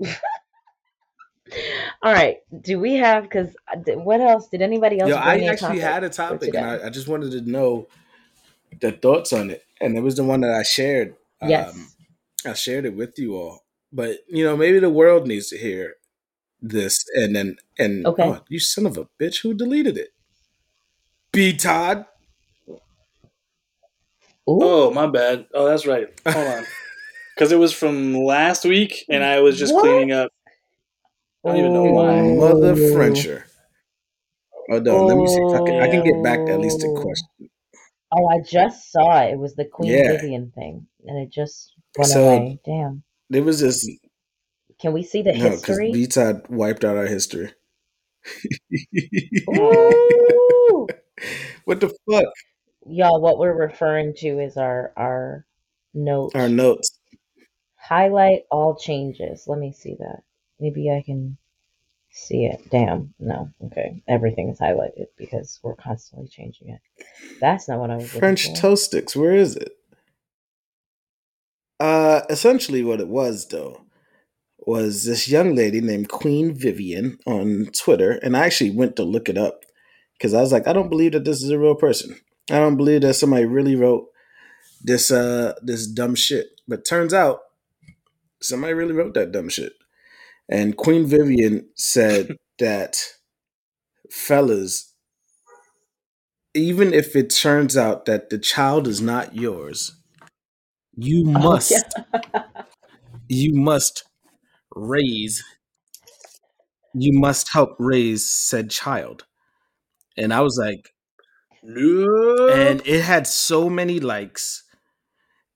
[0.00, 0.20] chance.
[2.02, 2.38] All right.
[2.60, 3.24] Do we have?
[3.24, 3.54] Because
[3.86, 4.48] what else?
[4.48, 5.10] Did anybody else?
[5.10, 7.88] Yo, I a actually topic had a topic, and I, I just wanted to know
[8.80, 11.16] the thoughts on it, and it was the one that I shared.
[11.42, 11.74] yes.
[11.74, 11.88] Um,
[12.46, 15.94] I shared it with you all, but you know, maybe the world needs to hear
[16.62, 18.22] this, and then and Okay.
[18.24, 20.10] oh, you son of a bitch, who deleted it?
[21.32, 22.06] B Todd.
[24.46, 25.46] Oh, my bad.
[25.54, 26.08] Oh, that's right.
[26.26, 26.64] Hold on,
[27.34, 29.82] because it was from last week, and I was just What?
[29.82, 30.32] cleaning up.
[31.44, 32.18] I don't even know why.
[32.20, 32.34] Oh.
[32.36, 32.92] Mother Oh.
[32.94, 33.44] Frencher.
[34.68, 35.82] Hold on, let me see if I can.
[35.82, 36.94] I can get back at least a Oh.
[37.00, 37.50] question.
[38.12, 39.32] Oh, I just saw it.
[39.34, 40.12] It was the Queen Yeah.
[40.12, 42.58] Vivian thing, and it just went So- away.
[42.64, 43.04] Damn.
[43.30, 43.88] There was this
[44.80, 45.50] Can we see the history?
[45.50, 45.92] no because history?
[45.92, 47.52] B Todd wiped out our history.
[51.64, 52.24] What the fuck?
[52.86, 55.46] Y'all, what we're referring to is our our
[55.94, 56.32] note.
[56.34, 56.98] Our notes.
[57.76, 59.44] Highlight all changes.
[59.46, 60.22] Let me see that.
[60.58, 61.36] Maybe I can
[62.10, 62.60] see it.
[62.70, 63.14] Damn.
[63.18, 63.50] No.
[63.66, 64.02] Okay.
[64.08, 66.80] Everything is highlighted because we're constantly changing it.
[67.40, 69.14] That's not what I was French toast sticks.
[69.14, 69.72] Where is it?
[71.80, 73.80] Uh, essentially, what it was though
[74.58, 79.28] was this young lady named Queen Vivian on Twitter, and I actually went to look
[79.28, 79.64] it up
[80.14, 82.20] because I was like, I don't believe that this is a real person.
[82.50, 84.06] I don't believe that somebody really wrote
[84.82, 86.48] this uh this dumb shit.
[86.68, 87.40] But turns out
[88.42, 89.72] somebody really wrote that dumb shit.
[90.48, 92.96] And Queen Vivian said that
[94.10, 94.94] fellas,
[96.54, 99.99] even if it turns out that the child is not yours,
[101.02, 101.80] you Oh, must yeah.
[103.28, 104.04] you must
[104.74, 105.42] raise
[106.94, 109.24] you must help raise said child.
[110.16, 110.90] And I was like,
[111.62, 112.48] No.
[112.50, 114.64] and it had so many likes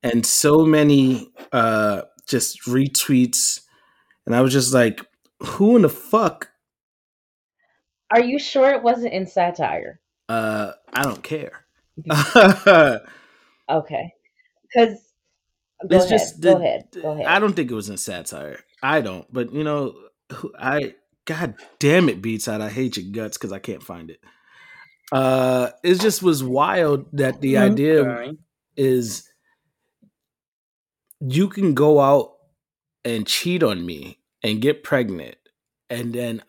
[0.03, 3.61] and so many uh just retweets
[4.27, 5.05] and i was just like
[5.41, 6.51] who in the fuck
[8.11, 10.01] Are you sure it wasn't in satire?
[10.29, 11.67] uh i don't care
[13.71, 14.13] Okay.
[14.63, 14.99] Because
[15.89, 16.19] go it's ahead.
[16.19, 16.89] just go the- ahead.
[17.03, 17.27] Go ahead.
[17.27, 19.95] i don't think it was in satire i don't but you know
[20.59, 20.95] i
[21.27, 24.21] god damn it beats out i hate your guts because i can't find it
[25.13, 28.37] uh it just was wild that the idea Okay.
[28.77, 29.29] is
[31.21, 32.33] you can go out
[33.05, 35.37] and cheat on me and get pregnant
[35.91, 36.43] and then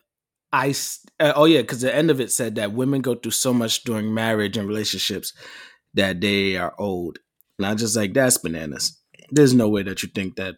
[0.52, 0.74] I
[1.20, 3.84] uh, oh yeah because the end of it said that women go through so much
[3.84, 5.32] during marriage and relationships
[5.94, 7.18] that they are old
[7.58, 8.98] and i just like that's bananas
[9.30, 10.56] there's no way that you think that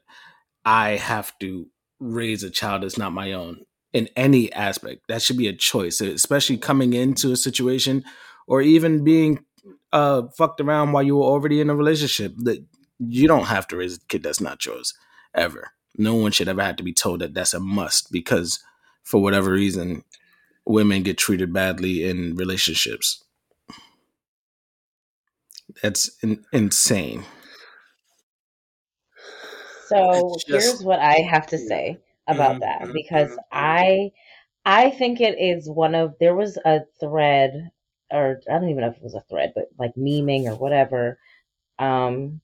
[0.65, 1.67] i have to
[2.01, 5.03] raise a child that's not my own in any aspect.
[5.09, 8.05] That should be a choice especially coming into a situation
[8.47, 9.45] or even being
[9.93, 12.65] uh fucked around while you were already in a relationship that
[12.99, 14.95] you don't have to raise a kid that's not yours
[15.35, 15.71] ever.
[15.97, 18.61] No one should ever have to be told that that's a must because
[19.03, 20.05] for whatever reason
[20.67, 23.25] women get treated badly in relationships.
[25.83, 27.25] That's in- insane
[29.89, 33.39] So just- here's what I have to say about Mhm, that mhm, because mhm.
[33.53, 34.13] I
[34.65, 37.71] I think it is one of there was a thread
[38.13, 41.19] or I don't even know if it was a thread, but like memeing or whatever.
[41.79, 42.41] Um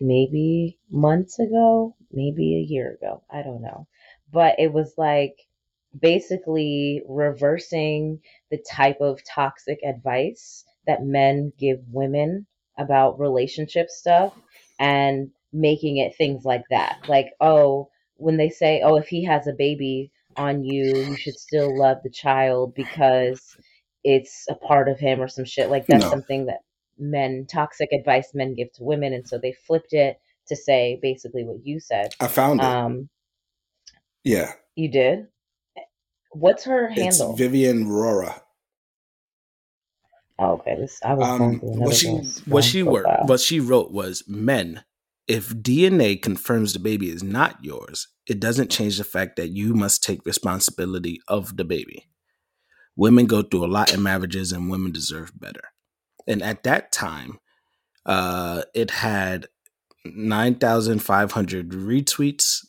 [0.00, 3.86] maybe months ago, maybe a year ago, I don't know.
[4.32, 5.36] But it was like
[5.98, 8.20] basically reversing
[8.50, 12.46] the type of toxic advice that men give women
[12.78, 14.34] about relationship stuff
[14.78, 16.98] and making it things like that.
[17.08, 21.38] Like, oh, when they say, oh, if he has a baby on you, you should
[21.38, 23.56] still love the child because
[24.04, 25.70] it's a part of him or some shit.
[25.70, 26.10] Like, that's No.
[26.10, 26.60] something that
[26.98, 29.12] men, toxic advice men give to women.
[29.12, 32.10] And so they flipped it to say basically what you said.
[32.20, 33.08] i found it Um,
[34.24, 35.28] yeah you did?
[36.32, 37.32] What's her handle?
[37.32, 38.42] it's vivian rora
[40.38, 40.76] oh, okay.
[40.78, 42.08] This I was um what she
[42.48, 44.82] what she wrote what she wrote was men
[45.28, 49.74] if dna confirms the baby is not yours it doesn't change the fact that you
[49.74, 52.08] must take responsibility of the baby.
[52.96, 55.72] Women go through a lot in marriages and women deserve better.
[56.26, 57.38] And at that time
[58.04, 59.46] uh it had
[60.04, 62.66] 9500 retweets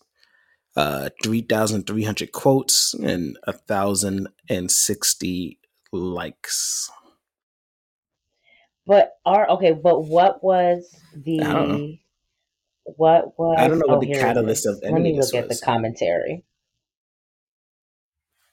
[0.76, 5.60] uh 3300 quotes and 1060
[5.92, 6.92] likes.
[8.86, 11.98] But are okay, but what was the I don't know.
[12.86, 14.78] What was I don't know what oh, the here it catalyst is.
[14.78, 16.44] of any Let me of this look at the commentary.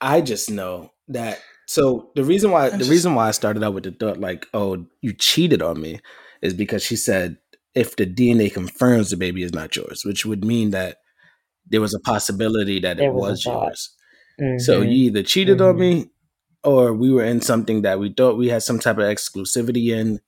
[0.00, 1.40] I just know that.
[1.66, 4.18] So the reason why I the just- reason why I started out with the thought
[4.18, 6.00] like, oh, you cheated on me,
[6.42, 7.36] is because she said
[7.74, 10.96] if the DNA confirms the baby is not yours, which would mean that
[11.66, 13.96] there was a possibility that it was was yours.
[14.64, 14.86] So Mhm.
[14.86, 15.78] you either cheated on Mhm.
[15.78, 16.10] me,
[16.64, 20.20] or we were in something that we thought we had some type of exclusivity in,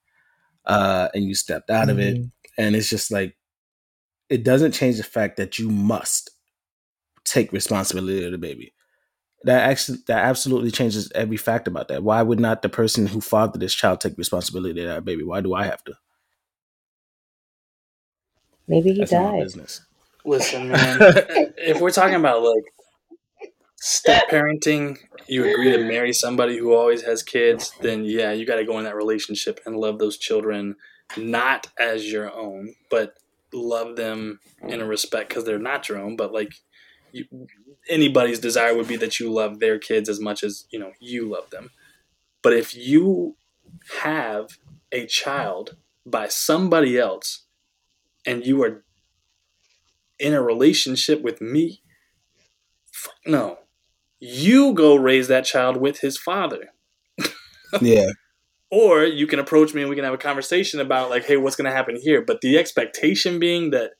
[0.67, 2.17] uh, and you stepped out of it.
[2.19, 2.31] Mhm.
[2.59, 3.35] And it's just like
[4.33, 6.31] it doesn't change the fact that you must
[7.25, 8.73] take responsibility of the baby.
[9.45, 12.03] That actually that absolutely changes every fact about that.
[12.03, 15.23] Why would not the person who fathered this child take responsibility of that baby?
[15.23, 15.95] Why do I have to?
[18.67, 19.43] Maybe he That's died.
[19.43, 19.85] business.
[20.25, 20.97] Listen, man.
[21.59, 22.65] if we're talking about like
[23.77, 28.57] step parenting, you agree to marry somebody who always has kids, then yeah, you got
[28.57, 30.77] to go in that relationship and love those children
[31.19, 33.15] not as your own, but
[33.53, 36.17] love them in a respect because they're not your own.
[36.17, 36.55] But like
[37.13, 37.27] you,
[37.89, 41.29] anybody's desire would be that you love their kids as much as you know you
[41.29, 41.71] love them.
[42.43, 43.37] But if you
[44.03, 44.59] have
[44.91, 47.45] a child by somebody else
[48.27, 48.85] and you are
[50.19, 51.83] in a relationship with me,
[52.91, 53.59] fuck no.
[54.21, 56.73] You go raise that child with his father.
[57.81, 58.11] yeah,
[58.73, 61.57] Or you can approach me and we can have a conversation about like, hey, what's
[61.57, 62.23] gonna happen here?
[62.23, 63.91] But the expectation being that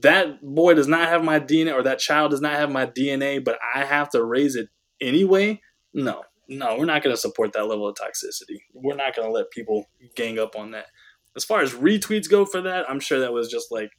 [0.00, 3.44] that boy does not have my DNA or that child does not have my DNA,
[3.44, 4.68] but I have to raise it
[5.00, 5.60] anyway.
[5.92, 8.60] No, no, we're not gonna support that level of toxicity.
[8.72, 10.86] We're not gonna let people gang up on that.
[11.34, 13.90] As far as retweets go for that, I'm sure that was just like,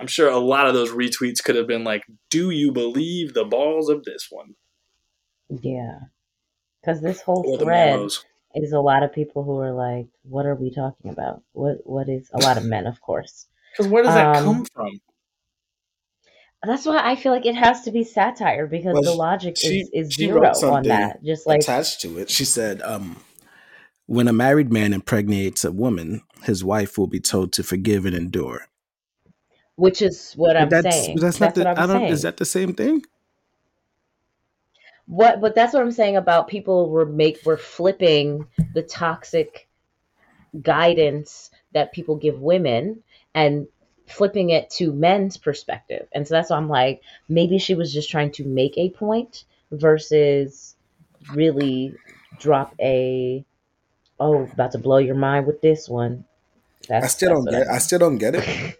[0.00, 3.44] I'm sure a lot of those retweets could have been like, "Do you believe the
[3.44, 4.54] balls of this one?"
[5.50, 5.98] Yeah.
[6.80, 8.24] Because this whole thread morals.
[8.54, 11.42] Is a lot of people who are like, what are we talking about?
[11.52, 13.46] What What is a lot of men, of course.
[13.72, 15.00] Because where does that Um, come from?
[16.62, 19.80] That's why I feel like it has to be satire because Well, the logic she-
[19.80, 21.22] is, is she zero wrote on that.
[21.24, 22.28] Just like, attached to it.
[22.28, 23.16] She said, um,
[24.06, 28.14] when a married man impregnates a woman, his wife will be told to forgive and
[28.14, 28.66] endure.
[29.76, 31.16] which is what I'm that's, saying.
[31.16, 32.12] That's That's, not the, what I'm I don't, saying.
[32.12, 33.04] is that the same thing?
[35.10, 39.68] What, but that's what I'm saying about people were make we're flipping the toxic
[40.62, 43.02] guidance that people give women
[43.34, 43.66] and
[44.06, 46.06] flipping it to men's perspective.
[46.12, 49.46] And so that's why I'm like, maybe she was just trying to make a point
[49.72, 50.76] versus
[51.34, 51.96] really
[52.38, 53.44] drop a
[54.20, 56.24] oh about to blow your mind with this one.
[56.88, 57.66] That's, I still don't get.
[57.66, 58.76] I still don't get it.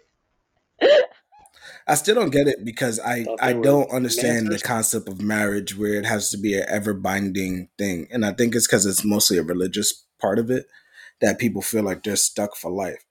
[1.91, 5.95] I still don't get it because I I don't understand the concept of marriage where
[5.95, 9.37] it has to be an ever binding thing, and I think it's because it's mostly
[9.37, 10.67] a religious part of it
[11.19, 13.03] that people feel like they're stuck for life.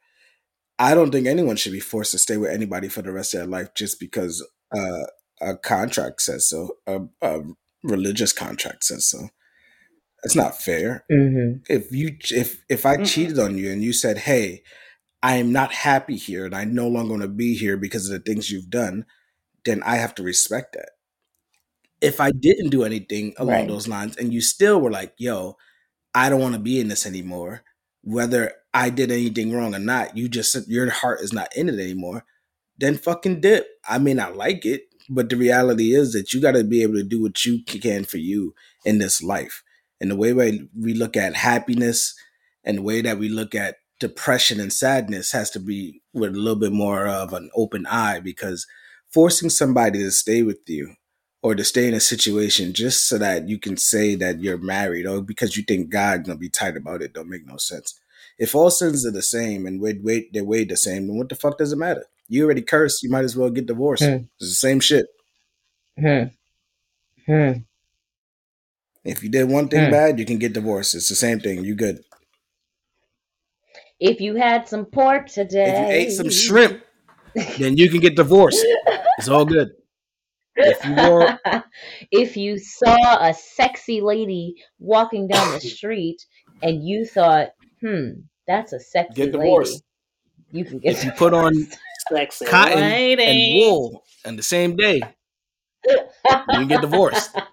[0.79, 3.41] I don't think anyone should be forced to stay with anybody for the rest of
[3.41, 4.43] their life just because
[4.75, 5.05] uh,
[5.43, 7.43] a contract says so, a, a
[7.85, 9.29] religious contract says so.
[10.25, 13.05] It's not fair hmm if you if if I Mm-mm.
[13.07, 14.63] cheated on you and you said, "Hey,
[15.23, 18.13] I am not happy here and I no longer want to be here because of
[18.13, 19.05] the things you've done,"
[19.65, 20.91] then I have to respect that.
[22.01, 23.69] If I didn't do anything along Right.
[23.69, 25.57] those lines and you still were like, "Yo,
[26.15, 27.63] I don't want to be in this anymore,"
[28.03, 31.69] whether I did anything wrong or not, you just said your heart is not in
[31.69, 32.25] it anymore,
[32.79, 33.69] then fucking dip.
[33.87, 36.95] I may not like it, but the reality is that you got to be able
[36.95, 38.55] to do what you can for you
[38.85, 39.63] in this life.
[40.01, 42.15] And the way we look at happiness
[42.65, 46.39] and the way that we look at depression and sadness has to be with a
[46.39, 48.67] little bit more of an open eye because
[49.13, 50.95] forcing somebody to stay with you
[51.43, 55.07] or to stay in a situation just so that you can say that you're married
[55.07, 57.99] or because you think God's gonna be tight about it don't make no sense.
[58.39, 61.29] If all sins are the same and weighed, weight, they're weighed the same, then what
[61.29, 62.07] the fuck does it matter?
[62.29, 64.05] You already cursed, you might as well get divorced.
[64.05, 64.25] Hmm.
[64.39, 65.07] It's the same shit.
[65.99, 66.25] Hmm.
[67.27, 67.53] Hmm.
[69.05, 69.91] If you did one thing Hmm.
[69.91, 70.95] bad, you can get divorced.
[70.95, 71.65] It's the same thing.
[71.65, 72.03] You good.
[74.01, 76.83] If you had some pork today, If you ate some shrimp,
[77.59, 78.65] then you can get divorced.
[79.19, 79.69] It's all good.
[80.57, 81.39] If you wore
[82.11, 86.25] if you saw a sexy lady walking down the street
[86.63, 88.11] and you thought, hmm,
[88.47, 89.71] that's a sexy Get lady,
[90.51, 91.53] you can get if you put on
[92.09, 93.23] Sexy cotton lady.
[93.23, 95.01] and wool on the same day,
[95.87, 95.99] you
[96.49, 97.37] can get divorced.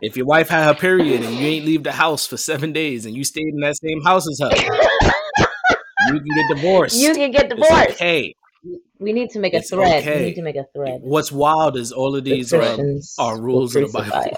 [0.00, 3.04] If your wife had her period and you ain't leave the house for seven days
[3.04, 4.48] and you stayed in that same house as her,
[6.08, 6.96] you can get divorced.
[7.00, 7.90] you can get It's divorced.
[7.92, 8.34] okay.
[8.98, 10.02] We need to make a thread.
[10.02, 10.18] okay.
[10.20, 11.00] We need to make a thread.
[11.02, 14.36] What's wild is all of The these um, are, are rules of the Bible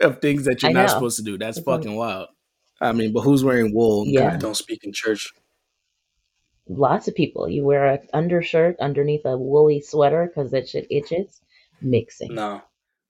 [0.00, 1.36] of things that you're not supposed to do.
[1.38, 2.28] That's fucking wild.
[2.80, 4.02] I mean, but who's wearing wool?
[4.02, 4.24] and Yeah.
[4.26, 4.40] cotton?
[4.40, 5.32] Don't speak in church.
[6.68, 7.48] Lots of people.
[7.48, 11.40] You wear an undershirt underneath a woolly sweater because that shit itches.
[11.80, 12.34] Mixing.
[12.36, 12.62] No,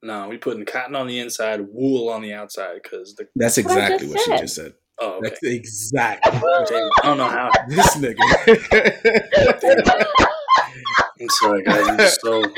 [0.02, 3.28] no, we putting cotton on the inside, wool on the outside because the.
[3.36, 4.72] That's That's what exactly what she just said.
[5.02, 5.28] Oh, okay.
[5.28, 6.32] That's exactly.
[6.32, 7.50] I don't know how.
[7.68, 8.16] this nigga.
[11.20, 11.88] I'm sorry, guys.
[11.88, 12.50] I'm just so He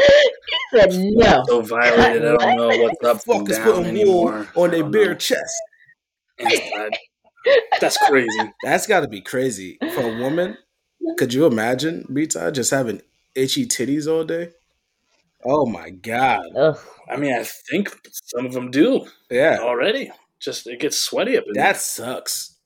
[0.72, 1.42] said no.
[1.46, 2.24] so violated.
[2.24, 5.54] I don't know what's up and Fuck is putting wool on I their bare chest.
[6.38, 6.98] Inside.
[7.80, 8.52] That's crazy.
[8.62, 10.56] That's got to be crazy for a woman.
[11.18, 13.00] Could you imagine Rita just having
[13.34, 14.50] itchy titties all day?
[15.44, 16.46] Oh my god!
[16.56, 16.78] Ugh.
[17.08, 20.10] I mean, I think some of them do Yeah, already.
[20.44, 21.64] Just it gets sweaty up in there.
[21.64, 22.58] that sucks.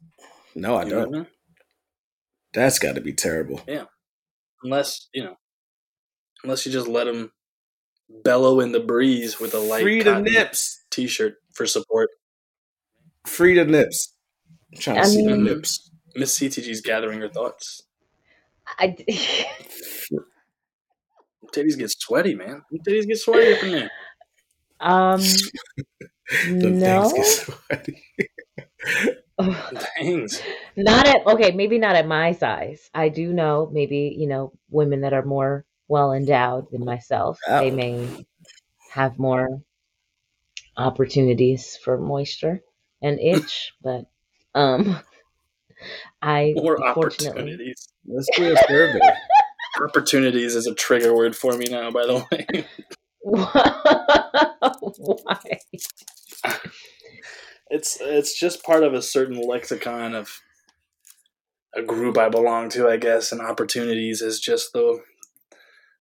[0.55, 1.11] No, I you know don't.
[1.11, 1.26] what mean?
[2.55, 3.61] That's got to be terrible.
[3.68, 3.85] Yeah.
[4.64, 5.37] Unless you know,
[6.43, 7.31] unless you just let them
[8.24, 10.83] bellow in the breeze with a light Free the cotton nips.
[10.91, 12.09] t-shirt for support.
[13.26, 14.14] Free the nips.
[14.74, 15.91] I'm trying to I see the mean- nips.
[16.16, 17.83] Miss CTG's gathering her thoughts.
[18.79, 18.97] I,
[21.55, 22.62] Titties get sweaty, man.
[22.87, 23.91] Titties get sweaty up in there.
[24.81, 25.20] um,
[26.31, 27.09] The no.
[27.09, 28.05] things get sweaty.
[29.97, 30.43] Thanks.
[30.76, 35.03] not at okay maybe not at my size i do know maybe you know women
[35.03, 37.74] that are more well endowed than myself they Oh.
[37.74, 38.26] may
[38.91, 39.61] have more
[40.76, 42.61] opportunities for moisture
[43.01, 44.07] and itch but
[44.55, 44.99] um
[46.20, 47.89] i More opportunities.
[48.07, 48.99] Let's do a survey.
[49.85, 52.66] Opportunities is a trigger word for me now, by the way.
[53.22, 55.61] why
[57.70, 60.41] It's it's just part of a certain lexicon of
[61.74, 65.01] a group I belong to, I guess, and opportunities is just the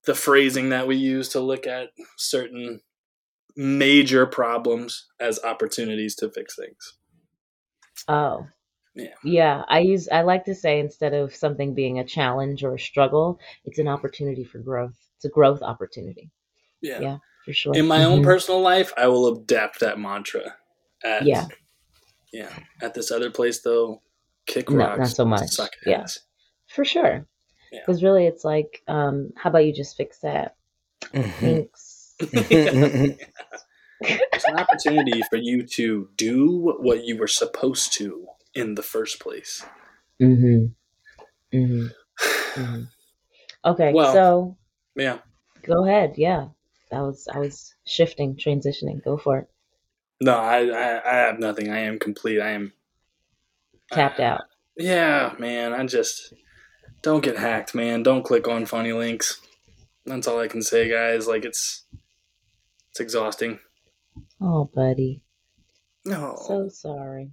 [0.06, 2.80] the phrasing that we use to look at certain
[3.56, 6.94] major problems as opportunities to fix things.
[8.06, 8.46] Oh.
[8.94, 9.14] Yeah.
[9.22, 12.80] Yeah, I use I like to say instead of something being a challenge or a
[12.80, 14.96] struggle, it's an opportunity for growth.
[15.16, 16.30] It's a growth opportunity.
[16.80, 17.00] Yeah.
[17.00, 17.74] Yeah, for sure.
[17.74, 18.24] In my own Mhm.
[18.24, 20.56] personal life, I will adapt that mantra.
[21.04, 21.46] At, Yeah.
[22.32, 22.52] Yeah.
[22.82, 24.02] At this other place, though,
[24.46, 24.98] kick No, rocks.
[24.98, 25.48] not so much.
[25.50, 26.02] Suck Yeah.
[26.02, 26.20] ass.
[26.68, 27.26] For sure.
[27.72, 27.80] Yeah.
[27.80, 30.56] Because really it's like, um, how about you just fix that?
[31.12, 32.14] Thanks.
[34.00, 39.18] It's an opportunity for you to do what you were supposed to in the first
[39.20, 39.64] place.
[40.22, 40.66] Mm-hmm.
[41.56, 41.86] Mm-hmm.
[42.62, 42.82] hmm
[43.64, 44.56] Okay, Well- so
[44.94, 45.18] Yeah.
[45.62, 46.14] go ahead.
[46.16, 46.48] Yeah.
[46.90, 49.02] That was I was shifting, transitioning.
[49.04, 49.48] Go for it.
[50.20, 51.70] No, I, I, I have nothing.
[51.70, 52.40] I am complete.
[52.40, 52.72] I am.
[53.92, 54.40] Tapped uh, out.
[54.76, 55.72] Yeah, man.
[55.72, 56.32] I just
[57.02, 58.02] don't get hacked, man.
[58.02, 59.40] Don't click on funny links.
[60.06, 61.26] That's all I can say, guys.
[61.26, 61.84] Like it's
[62.90, 63.60] it's exhausting.
[64.40, 65.22] Oh, buddy.
[66.04, 66.36] No.
[66.46, 67.30] So sorry.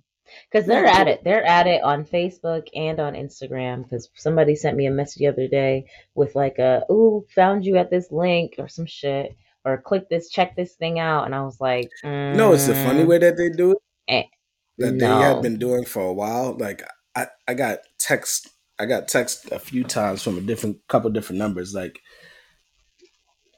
[0.51, 1.23] Because they're at it.
[1.23, 3.83] They're at it on Facebook and on Instagram.
[3.83, 7.77] Because somebody sent me a message the other day with like a, ooh, found you
[7.77, 9.35] at this link or some shit.
[9.65, 11.25] Or click this, check this thing out.
[11.25, 11.89] And I was like,
[12.33, 13.77] no, it's the funny mm, way that they do it.
[14.07, 14.23] Eh,
[14.77, 16.55] that they have been doing for a while.
[16.57, 16.83] Like
[17.15, 18.49] I, I got text,
[18.79, 21.73] I got text a few times from a different couple different numbers.
[21.73, 21.99] Like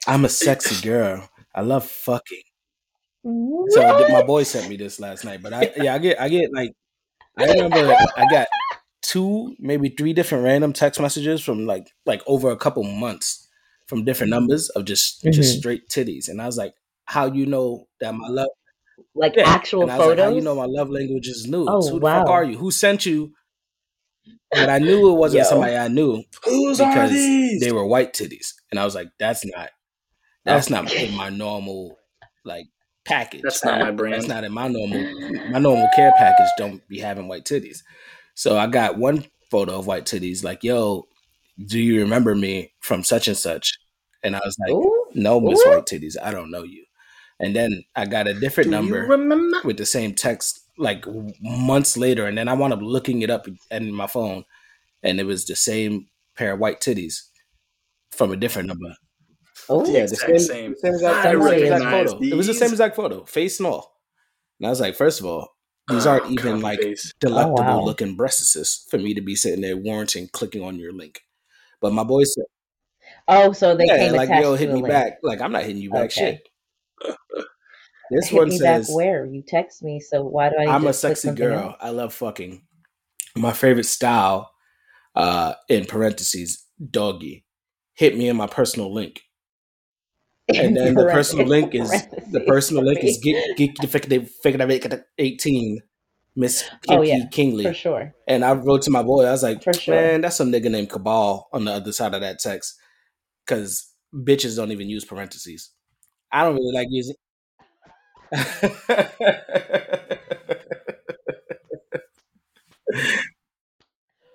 [0.08, 1.30] I'm a sexy girl.
[1.54, 2.42] I love fucking.
[3.70, 6.20] So I did- my boy sent me this last night, but I yeah I get
[6.22, 6.72] I get like
[7.38, 8.48] I remember I got
[9.02, 13.47] two maybe three different random text messages from like like over a couple months
[13.88, 15.60] from different numbers of just just Mhm.
[15.60, 16.74] straight titties, and I was like,
[17.06, 18.50] how you know that my love
[19.16, 19.48] like yeah.
[19.50, 20.18] actual and I was photos.
[20.20, 21.70] like, how you know my love language is nudes?
[21.72, 22.58] Oh, Who the fuck are you?
[22.58, 23.34] Who sent you?
[24.52, 25.50] But I knew it wasn't Yo.
[25.50, 27.62] somebody I knew Whose are because these?
[27.62, 29.70] they were white titties, and I was like, that's not
[30.46, 31.98] that's not in my normal
[32.46, 32.68] like
[33.06, 33.42] package.
[33.44, 34.16] That's not my brand.
[34.16, 35.00] That's not in my normal
[35.52, 36.48] my normal care package.
[36.58, 37.80] Don't be having white titties.
[38.36, 40.44] So I got one photo of white titties.
[40.44, 41.08] Like, yo,
[41.66, 43.74] do you remember me from such and such?
[44.24, 46.84] And I was like, Ooh, no, Miss White Titties, I don't know you.
[47.40, 49.08] And then I got a different Do number
[49.64, 51.06] with the same text like
[51.42, 54.44] months later, and then I wound up looking it up in my phone,
[55.04, 57.22] and it was the same pair of white titties
[58.12, 58.96] from a different number.
[59.72, 59.86] ooh.
[59.92, 60.76] Yeah, the exact same, same.
[60.78, 62.24] same exact, I same exact recognize photo.
[62.24, 63.96] It was the same exact photo, face and all.
[64.60, 65.50] And I was like, first of all,
[65.90, 67.14] these ah, aren't Oh, even copy like paste.
[67.20, 67.82] delectable oh, wow.
[67.82, 71.22] looking breasts for me to be sitting there warranting clicking on your link.
[71.82, 72.46] But my boy said,
[73.28, 75.92] Oh, so they "Yeah, came like yo, hit me back." Like I'm not hitting you
[75.92, 76.06] back.
[76.12, 76.40] Okay.
[77.04, 77.16] Shit.
[78.10, 79.26] This Hit one me says, back where?
[79.26, 81.60] You text me, so why do I I'm a sexy girl.
[81.60, 81.76] else?
[81.82, 82.62] I love fucking.
[83.36, 84.50] My favorite style,
[85.14, 87.44] uh, in parentheses, doggy.
[87.96, 89.22] Hit me in my personal link.
[90.48, 91.90] And then the personal link is
[92.32, 95.82] the personal link is get get the fake they fake make it eighteen,
[96.40, 97.64] Miss Oh, Kinky yeah, Kingley.
[97.66, 98.14] for sure.
[98.28, 99.96] And I wrote to my boy, I was like, For sure.
[99.96, 102.76] man, that's some nigga named Cabal on the other side of that text.
[103.48, 105.72] Cause bitches don't even use parentheses.
[106.32, 107.16] I don't really like using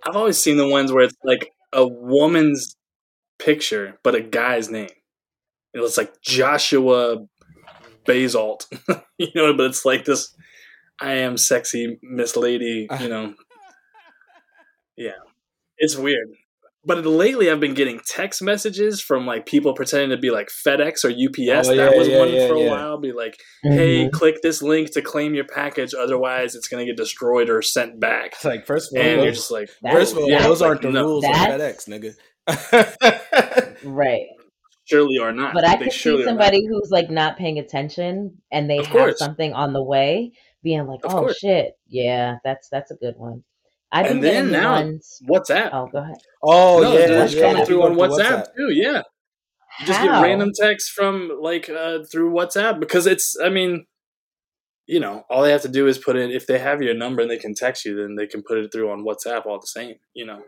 [0.05, 2.77] I've always seen the ones where it's like a woman's
[3.39, 4.91] picture, but a guy's name.
[5.75, 7.19] It looks like Joshua
[8.05, 8.67] Basalt,
[9.19, 10.35] you know, but it's like this
[11.03, 13.35] I am sexy Miss Lady, you know.
[14.97, 15.13] Yeah.
[15.79, 16.29] It's weird.
[16.85, 21.05] But lately I've been getting text messages from like people pretending to be like FedEx
[21.05, 21.69] or UPS.
[21.69, 22.99] Oh, that yeah, was yeah, one yeah, for a while.
[22.99, 24.11] Be like, hey, Mhm.
[24.11, 28.33] click this link to claim your package, otherwise it's gonna get destroyed or sent back.
[28.33, 30.61] It's like first of all, And you're those, just like, first of all, yeah, those
[30.61, 33.77] like, aren't the no, rules of FedEx, nigga.
[33.85, 34.27] Right.
[34.85, 35.55] Surely are not.
[35.55, 38.93] But I They could see somebody who's like not paying attention and they Of have
[38.93, 39.19] course.
[39.19, 40.33] something on the way
[40.63, 41.39] being like, Of oh course.
[41.39, 41.73] shit.
[41.89, 43.45] Yeah, that's that's a good one.
[43.91, 45.21] I've been And getting then now- ones.
[45.29, 45.71] WhatsApp.
[45.73, 46.17] Oh, go ahead.
[46.43, 47.65] oh no, yeah, that's yeah, coming yeah.
[47.65, 48.71] through on People through WhatsApp, too.
[48.73, 49.03] Yeah,
[49.81, 53.37] you just get random texts from like uh, through WhatsApp because it's.
[53.43, 53.87] I mean,
[54.87, 57.23] you know, all they have to do is put in if they have your number
[57.23, 59.67] and they can text you, then they can put it through on WhatsApp all the
[59.67, 59.97] same.
[60.15, 60.43] You know,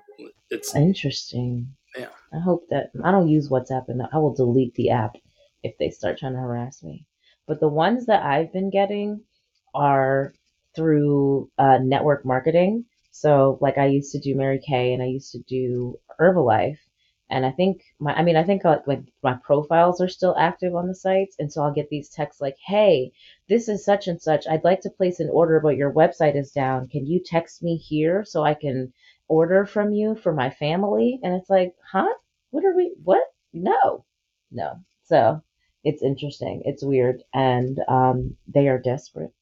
[0.51, 1.69] it's Interesting.
[1.97, 2.09] Yeah.
[2.33, 5.13] I hope that I don't use WhatsApp and I will delete the app
[5.63, 7.07] if they start trying to harass me.
[7.47, 9.21] But the ones that I've been getting
[9.75, 10.35] are
[10.77, 12.85] through uh, network marketing.
[13.11, 16.79] So, like, I used to do Mary Kay and I used to do Herbalife.
[17.31, 20.89] And I think my, I mean, I think like my profiles are still active on
[20.89, 21.37] the sites.
[21.39, 23.13] And so I'll get these texts like, hey,
[23.49, 24.47] this is such and such.
[24.47, 26.89] I'd like to place an order, but your website is down.
[26.89, 28.93] Can you text me here so I can
[29.29, 32.13] order from you for my family, and it's like, huh?
[32.51, 32.95] What are we?
[33.03, 33.25] What?
[33.53, 34.05] No,
[34.53, 34.81] no.
[35.05, 35.43] So
[35.83, 36.63] it's interesting.
[36.65, 39.33] It's weird, and um, they are desperate.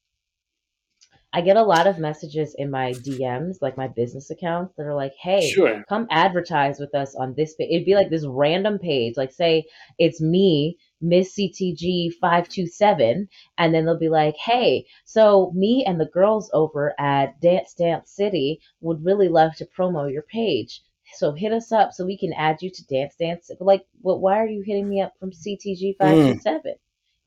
[1.35, 4.93] I get a lot of messages in my DMs, like my business accounts, that are
[4.93, 5.83] like, "Hey, Sure.
[5.89, 7.69] come advertise with us on this page.
[7.71, 9.65] It'd be like this random page, like say
[9.97, 13.27] it's me, Miss CTG five two seven,
[13.57, 18.11] and then they'll be like, "Hey, so me and the girls over at Dance Dance
[18.11, 20.83] City would really love to promo your page.
[21.15, 24.37] So hit us up so we can add you to Dance Dance." Like, well, why
[24.39, 26.75] are you hitting me up from CTG five two seven?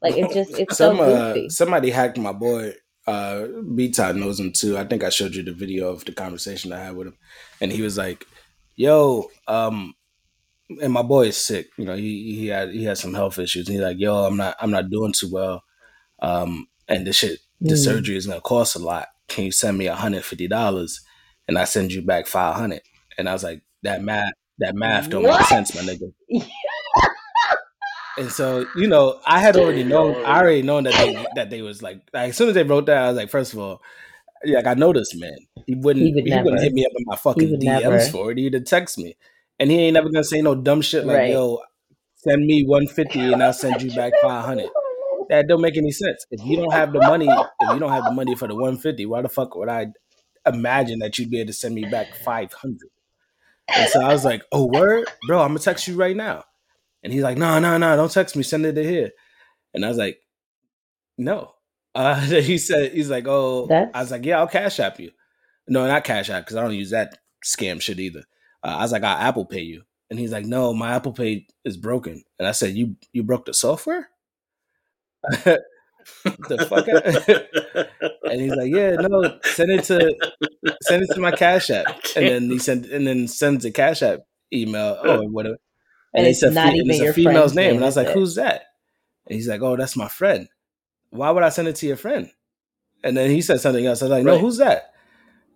[0.00, 2.74] Like it's just it's so Some uh, somebody hacked my boy.
[3.06, 4.76] Uh, B Todd knows him too.
[4.76, 7.16] I think I showed you the video of the conversation I had with him,
[7.60, 8.26] and he was like,
[8.76, 9.94] "Yo, um,
[10.82, 11.68] and my boy is sick.
[11.78, 13.68] You know, he he had he had some health issues.
[13.68, 15.62] And he's like, "Yo, I'm not I'm not doing too well.
[16.20, 17.84] Um, and this shit, the Mm.
[17.84, 19.08] surgery is gonna cost a lot.
[19.28, 21.00] Can you send me hundred fifty dollars,
[21.48, 22.82] and I send you back five hundred?
[23.18, 25.38] And I was like, that math that math don't What?
[25.40, 26.12] make sense, my nigga.
[28.18, 31.62] And so, you know, I had already known, I already known that they that they
[31.62, 33.82] was like, like as soon as they wrote that, I was like, first of all,
[34.44, 35.36] yeah, like I know this man.
[35.66, 38.00] He wouldn't, He he, would wouldn't hit me up in my fucking would DMs never.
[38.00, 38.38] for it.
[38.38, 39.16] He'd have text me,
[39.58, 41.30] and he ain't never gonna say no dumb shit like, Right.
[41.30, 41.60] "Yo,
[42.16, 44.70] send me one fifty and I'll send you back five hundred.
[45.28, 46.24] That don't make any sense.
[46.30, 48.78] If you don't have the money, if you don't have the money for the one
[48.78, 49.88] fifty, why the fuck would I
[50.46, 52.90] imagine that you'd be able to send me back five hundred?
[53.68, 56.44] And so I was like, "Oh, word, bro, I'm gonna text you right now."
[57.02, 58.42] And he's like, "No, no, no, don't text me.
[58.42, 59.10] Send it to here."
[59.74, 60.20] And I was like,
[61.18, 61.52] "No."
[61.96, 65.12] Uh, he said, "He's like, oh." That's- I was like, "Yeah, I'll cash app you."
[65.66, 68.24] No, not cash app because I don't use that scam shit either.
[68.62, 71.46] Uh, I was like, "I'll Apple Pay you," and he's like, "No, my Apple Pay
[71.64, 74.10] is broken." And I said, "You you broke the software?"
[75.44, 76.86] the fuck?
[78.30, 80.14] and he's like, "Yeah, no, send it to
[80.82, 84.02] send it to my Cash App." And then he sent and then sends a Cash
[84.02, 84.20] App
[84.52, 85.56] email or whatever.
[86.16, 87.66] And it's it's, a, not fe- even it's your female's name.
[87.66, 88.08] name, And I was like?
[88.10, 88.64] "Who's that?"
[89.26, 90.48] And he's like, "Oh, that's my friend."
[91.10, 92.30] Why would I send it to your friend?
[93.04, 94.02] And then he said something else.
[94.02, 94.40] I was like, "No, Right.
[94.40, 94.92] who's that?"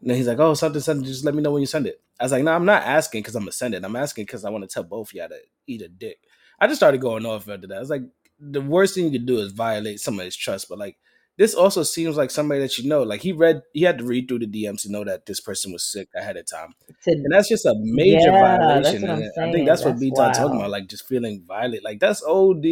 [0.00, 1.04] And then he's like, "Oh, something, something.
[1.04, 3.22] Just let me know when you send it." I was like, "No, I'm not asking
[3.22, 3.84] because I'm gonna send it.
[3.84, 6.18] I'm asking because I want to tell both of y'all to eat a dick."
[6.58, 7.76] I just started going off after that.
[7.76, 8.02] I was like,
[8.38, 10.68] the worst thing you could do is violate somebody's trust.
[10.68, 10.96] But like,
[11.41, 13.03] this also seems like somebody that you know.
[13.03, 15.72] Like he read, he had to read through the DMs to know that this person
[15.72, 16.74] was sick ahead of time,
[17.07, 19.09] and that's just a major Yeah, violation.
[19.09, 21.82] what I think that's, what That's B Todd talking about, like just feeling violent.
[21.82, 22.66] Like that's OD.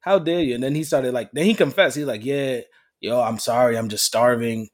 [0.00, 0.56] How dare you?
[0.56, 1.96] And then he started like, then he confessed.
[1.96, 2.62] He's like, yeah,
[2.98, 4.70] yo, I'm sorry, I'm just starving.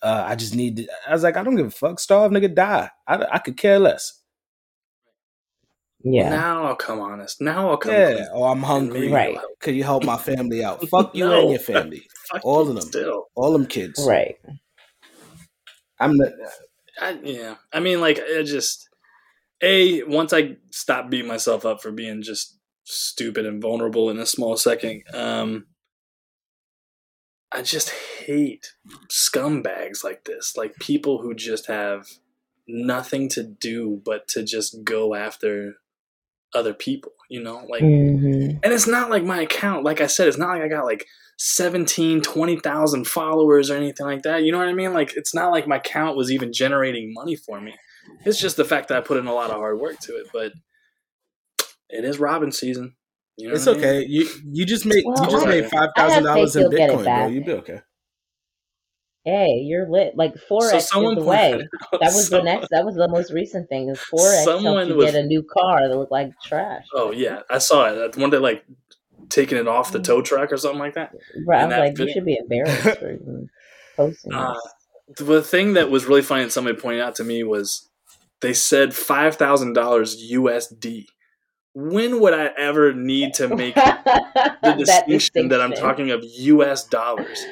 [0.00, 0.76] Uh, I just need.
[0.76, 1.98] To, I was like, I don't give a fuck.
[1.98, 2.90] Starve, nigga, die.
[3.08, 4.22] I, I could care less.
[6.08, 6.28] Yeah.
[6.30, 7.40] Now I'll come honest.
[7.40, 8.12] Now I'll come Yeah.
[8.14, 8.26] clean.
[8.32, 9.10] Oh, I'm hungry.
[9.10, 9.32] Right.
[9.34, 9.42] you'll.
[9.60, 10.86] Could you help my family out?
[10.88, 11.40] Fuck you No.
[11.42, 12.06] and your family.
[12.32, 12.84] Fuck All you of them.
[12.84, 13.26] Still.
[13.34, 14.04] All them kids.
[14.06, 14.36] Right.
[15.98, 16.32] I'm the,
[17.00, 17.54] I, yeah.
[17.72, 18.88] I mean, like, I just
[19.62, 24.26] a once I stop beating myself up for being just stupid and vulnerable in a
[24.26, 25.02] small second.
[25.14, 25.66] Um,
[27.52, 28.74] I just hate
[29.10, 32.06] scumbags like this, like people who just have
[32.68, 35.76] nothing to do but to just go after
[36.54, 37.12] other people.
[37.28, 40.48] You know, like hmm and it's not like my account like i said it's not
[40.50, 41.04] like i got like
[41.38, 45.50] 17 20000 followers or anything like that you know what i mean like it's not
[45.50, 47.74] like my account was even generating money for me
[48.24, 50.26] it's just the fact that i put in a lot of hard work to it
[50.32, 50.52] but
[51.90, 52.94] it is robin season
[53.36, 53.84] you know it's what I mean?
[53.84, 54.06] okay.
[54.08, 56.62] You you just made Well, you just I- made five I have thousand dollars in
[56.62, 57.28] you'll get it Bitcoin, bro.
[57.28, 57.80] You'd be okay.
[59.26, 60.16] Hey, you're lit.
[60.16, 61.60] Like forex So is someone the way.
[61.92, 62.68] That was the next.
[62.70, 63.88] That was the most recent thing.
[63.90, 66.84] Is forex Someone helped you was- get a new car that looked like trash.
[66.94, 68.64] oh yeah i saw it one day like
[69.28, 71.12] taking it off the tow truck or something like that
[71.46, 73.48] Right, I in was like, you should be embarrassed for even
[73.96, 74.54] posting Uh,
[75.08, 75.26] this.
[75.26, 77.90] the thing that was really funny and somebody pointed out to me was
[78.42, 81.06] they said $5000 usd
[81.74, 86.84] when would i ever need to make the That distinction that I'm talking of U.S.
[86.86, 87.44] dollars.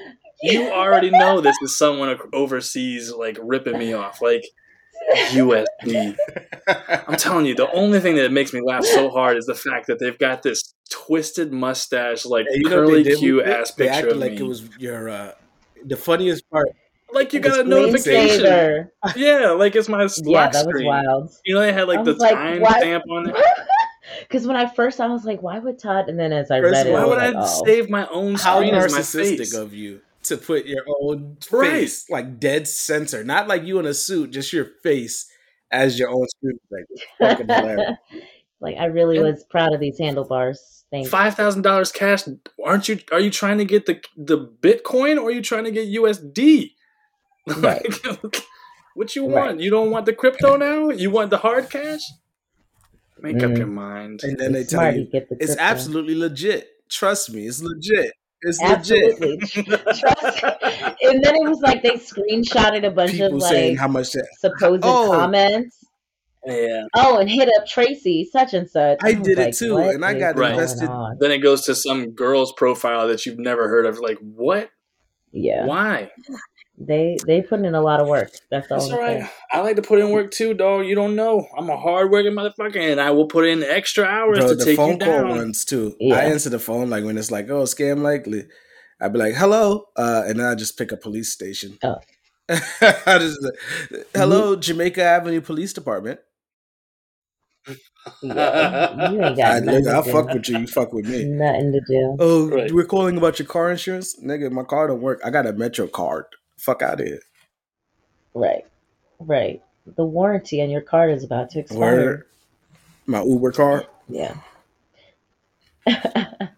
[0.42, 4.44] You already know this is someone overseas like ripping me off, like
[5.30, 6.16] USD.
[7.08, 9.86] I'm telling you, the only thing that makes me laugh so hard is the fact
[9.86, 13.84] that they've got this twisted mustache, like Hey, you know curly they Q ass They
[13.86, 14.38] picture acted of like me.
[14.38, 15.08] it was your.
[15.08, 15.32] uh
[15.84, 16.68] The funniest part.
[17.12, 18.44] like you got a notification.
[18.44, 18.90] Screensaver.
[19.16, 21.32] Yeah, like it's my Yeah, lock that was wild.
[21.44, 23.36] You know, they had I like the was like, time why- stamp on it.
[24.20, 26.08] Because when I first, I was like, why would Todd?
[26.08, 27.62] And then as I First read it, all, I Why was would like, I oh.
[27.64, 29.54] save my own How screen as my narcissistic face?
[29.54, 31.70] of you to put your own Right.
[31.70, 35.30] face, like dead center, not like you in a suit, just your face
[35.70, 36.58] as your own screen.
[36.70, 37.48] Like
[38.60, 40.84] like I really And- was proud of these handlebars.
[40.90, 41.10] Thanks.
[41.10, 42.22] five thousand dollars cash.
[42.64, 43.00] Aren't you?
[43.10, 46.70] Are you trying to get the the Bitcoin or are you trying to get USD?
[47.58, 47.84] Right.
[48.06, 48.42] Like,
[48.94, 49.46] What you Right.
[49.48, 49.60] want?
[49.60, 50.90] You don't want the crypto now?
[50.90, 52.02] You want the hard cash?
[53.18, 53.58] Make up Mm.
[53.58, 54.20] your mind.
[54.22, 56.68] And then they It's tell you the it's absolutely legit.
[56.88, 58.12] Trust me, it's legit.
[58.44, 59.18] It's legit.
[59.20, 59.38] Absolutely.
[59.98, 60.44] Trust.
[61.02, 64.12] And then it was like they screenshotted a bunch People of saying like how much
[64.12, 65.10] that supposed Oh.
[65.12, 65.84] comments.
[66.46, 66.84] yeah.
[66.94, 68.98] Oh, and hit up Tracy, such and such.
[69.02, 71.18] I was did it too, and I got going invested- on?
[71.20, 73.98] Then it goes to some girl's profile that you've never heard of.
[73.98, 74.70] Like, what?
[75.32, 76.10] Yeah, Why?
[76.76, 78.32] They they put in a lot of work.
[78.50, 78.78] That's all.
[78.78, 79.18] That's I'm all right.
[79.20, 79.28] saying.
[79.52, 80.86] I like to put in work too, dog.
[80.86, 81.46] You don't know.
[81.56, 84.72] I'm a hardworking motherfucker, and I will put in extra hours Bro, to the take
[84.72, 85.94] you phone call ones too.
[86.00, 86.16] Yeah.
[86.16, 88.44] I answer the phone like when it's like, oh, scam likely.
[89.00, 91.78] I'd be like, hello, uh, and then I just pick a police station.
[91.82, 91.96] Oh.
[92.48, 93.38] I just,
[94.14, 96.20] hello, Jamaica Avenue Police Department.
[98.22, 100.58] Yeah, you ain't got I, nothing look, I'll to fuck with you.
[100.58, 101.24] You fuck with me.
[101.24, 102.16] Nothing to do.
[102.18, 102.70] Oh, Right.
[102.72, 104.50] we're calling about your car insurance, nigga.
[104.50, 105.20] My car don't work.
[105.24, 106.26] I got a Metro card.
[106.64, 107.20] Fuck out of here.
[108.32, 108.64] Right,
[109.18, 109.62] right.
[109.96, 111.96] The warranty on your card is about to expire.
[111.96, 112.24] Word.
[113.04, 113.84] My Uber car.
[114.08, 114.34] Yeah.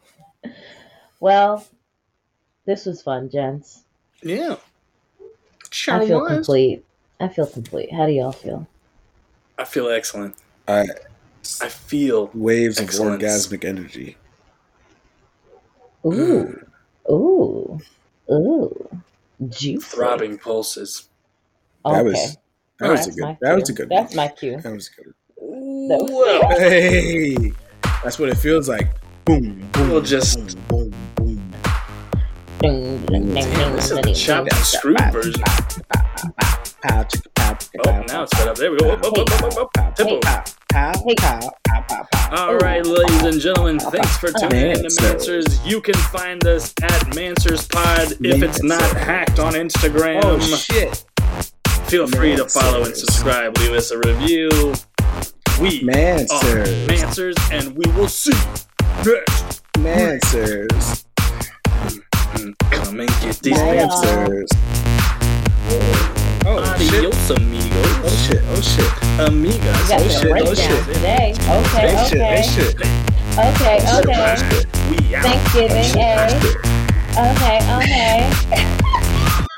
[1.21, 1.67] well,
[2.67, 3.83] this was fun, gents.
[4.23, 4.57] yeah.
[5.71, 6.33] Sure I feel was.
[6.33, 6.85] complete.
[7.19, 7.93] I feel complete.
[7.93, 8.69] How do y'all feel?
[9.59, 10.37] I feel excellent.
[10.69, 10.85] I
[11.61, 13.23] I feel waves Excellence.
[13.23, 14.17] of orgasmic energy.
[16.05, 16.11] Ooh,
[17.09, 17.11] mm.
[17.13, 17.81] ooh,
[18.33, 19.03] ooh,
[19.49, 19.79] juicy.
[19.79, 21.09] throbbing pulses.
[21.85, 22.37] That Okay, was
[22.81, 23.21] that was a good.
[23.23, 23.89] my That was a good.
[23.89, 24.27] That's one.
[24.27, 24.61] my cue.
[24.61, 25.15] That was good.
[25.39, 27.53] That Hey,
[28.03, 28.89] that's what it feels like.
[29.25, 29.91] Boom, boom.
[29.91, 30.39] We'll just-
[30.69, 31.53] boom, boom, boom.
[32.61, 35.43] Ding, ding, ding, damn, ding, this is the ding, chopped and screwed version.
[35.43, 38.57] Pow, chicka, pow, chicka, Oh, now it's sped up.
[38.57, 38.91] There we go.
[38.93, 39.95] Up, up, up, up, up, up.
[39.97, 40.21] Tempo.
[40.21, 40.56] pow, pow, Hey.
[40.77, 42.37] Pow, pow, pow, pow.
[42.37, 45.45] All right, ladies and gentlemen, thanks for tuning in to Mansers.
[45.45, 45.67] Mansers.
[45.67, 50.21] You can find us at Mansers Pod if it's not hacked on Instagram.
[50.23, 51.05] Oh shit,
[51.89, 53.57] Feel free to follow and subscribe.
[53.59, 54.51] Leave us a review.
[55.61, 59.63] We man, are Mansers, and we will see you next.
[59.79, 61.07] man, sirs,
[61.65, 62.51] mm-hmm.
[62.71, 64.49] Come and get these Mansers.
[66.47, 66.69] Sirs.
[66.69, 68.27] Oh shit, Adios, oh amigos.
[68.27, 69.83] shit, oh shit, Amigas.
[69.83, 70.85] You got Oh, some shit, oh, breakdowns shit.
[70.95, 71.35] today.
[71.49, 72.75] Okay, hey shit, hey okay, shit.
[73.39, 74.35] okay, okay.
[74.91, 75.23] We out.
[75.25, 76.29] Thanksgiving, eh?
[77.17, 79.03] Okay, okay.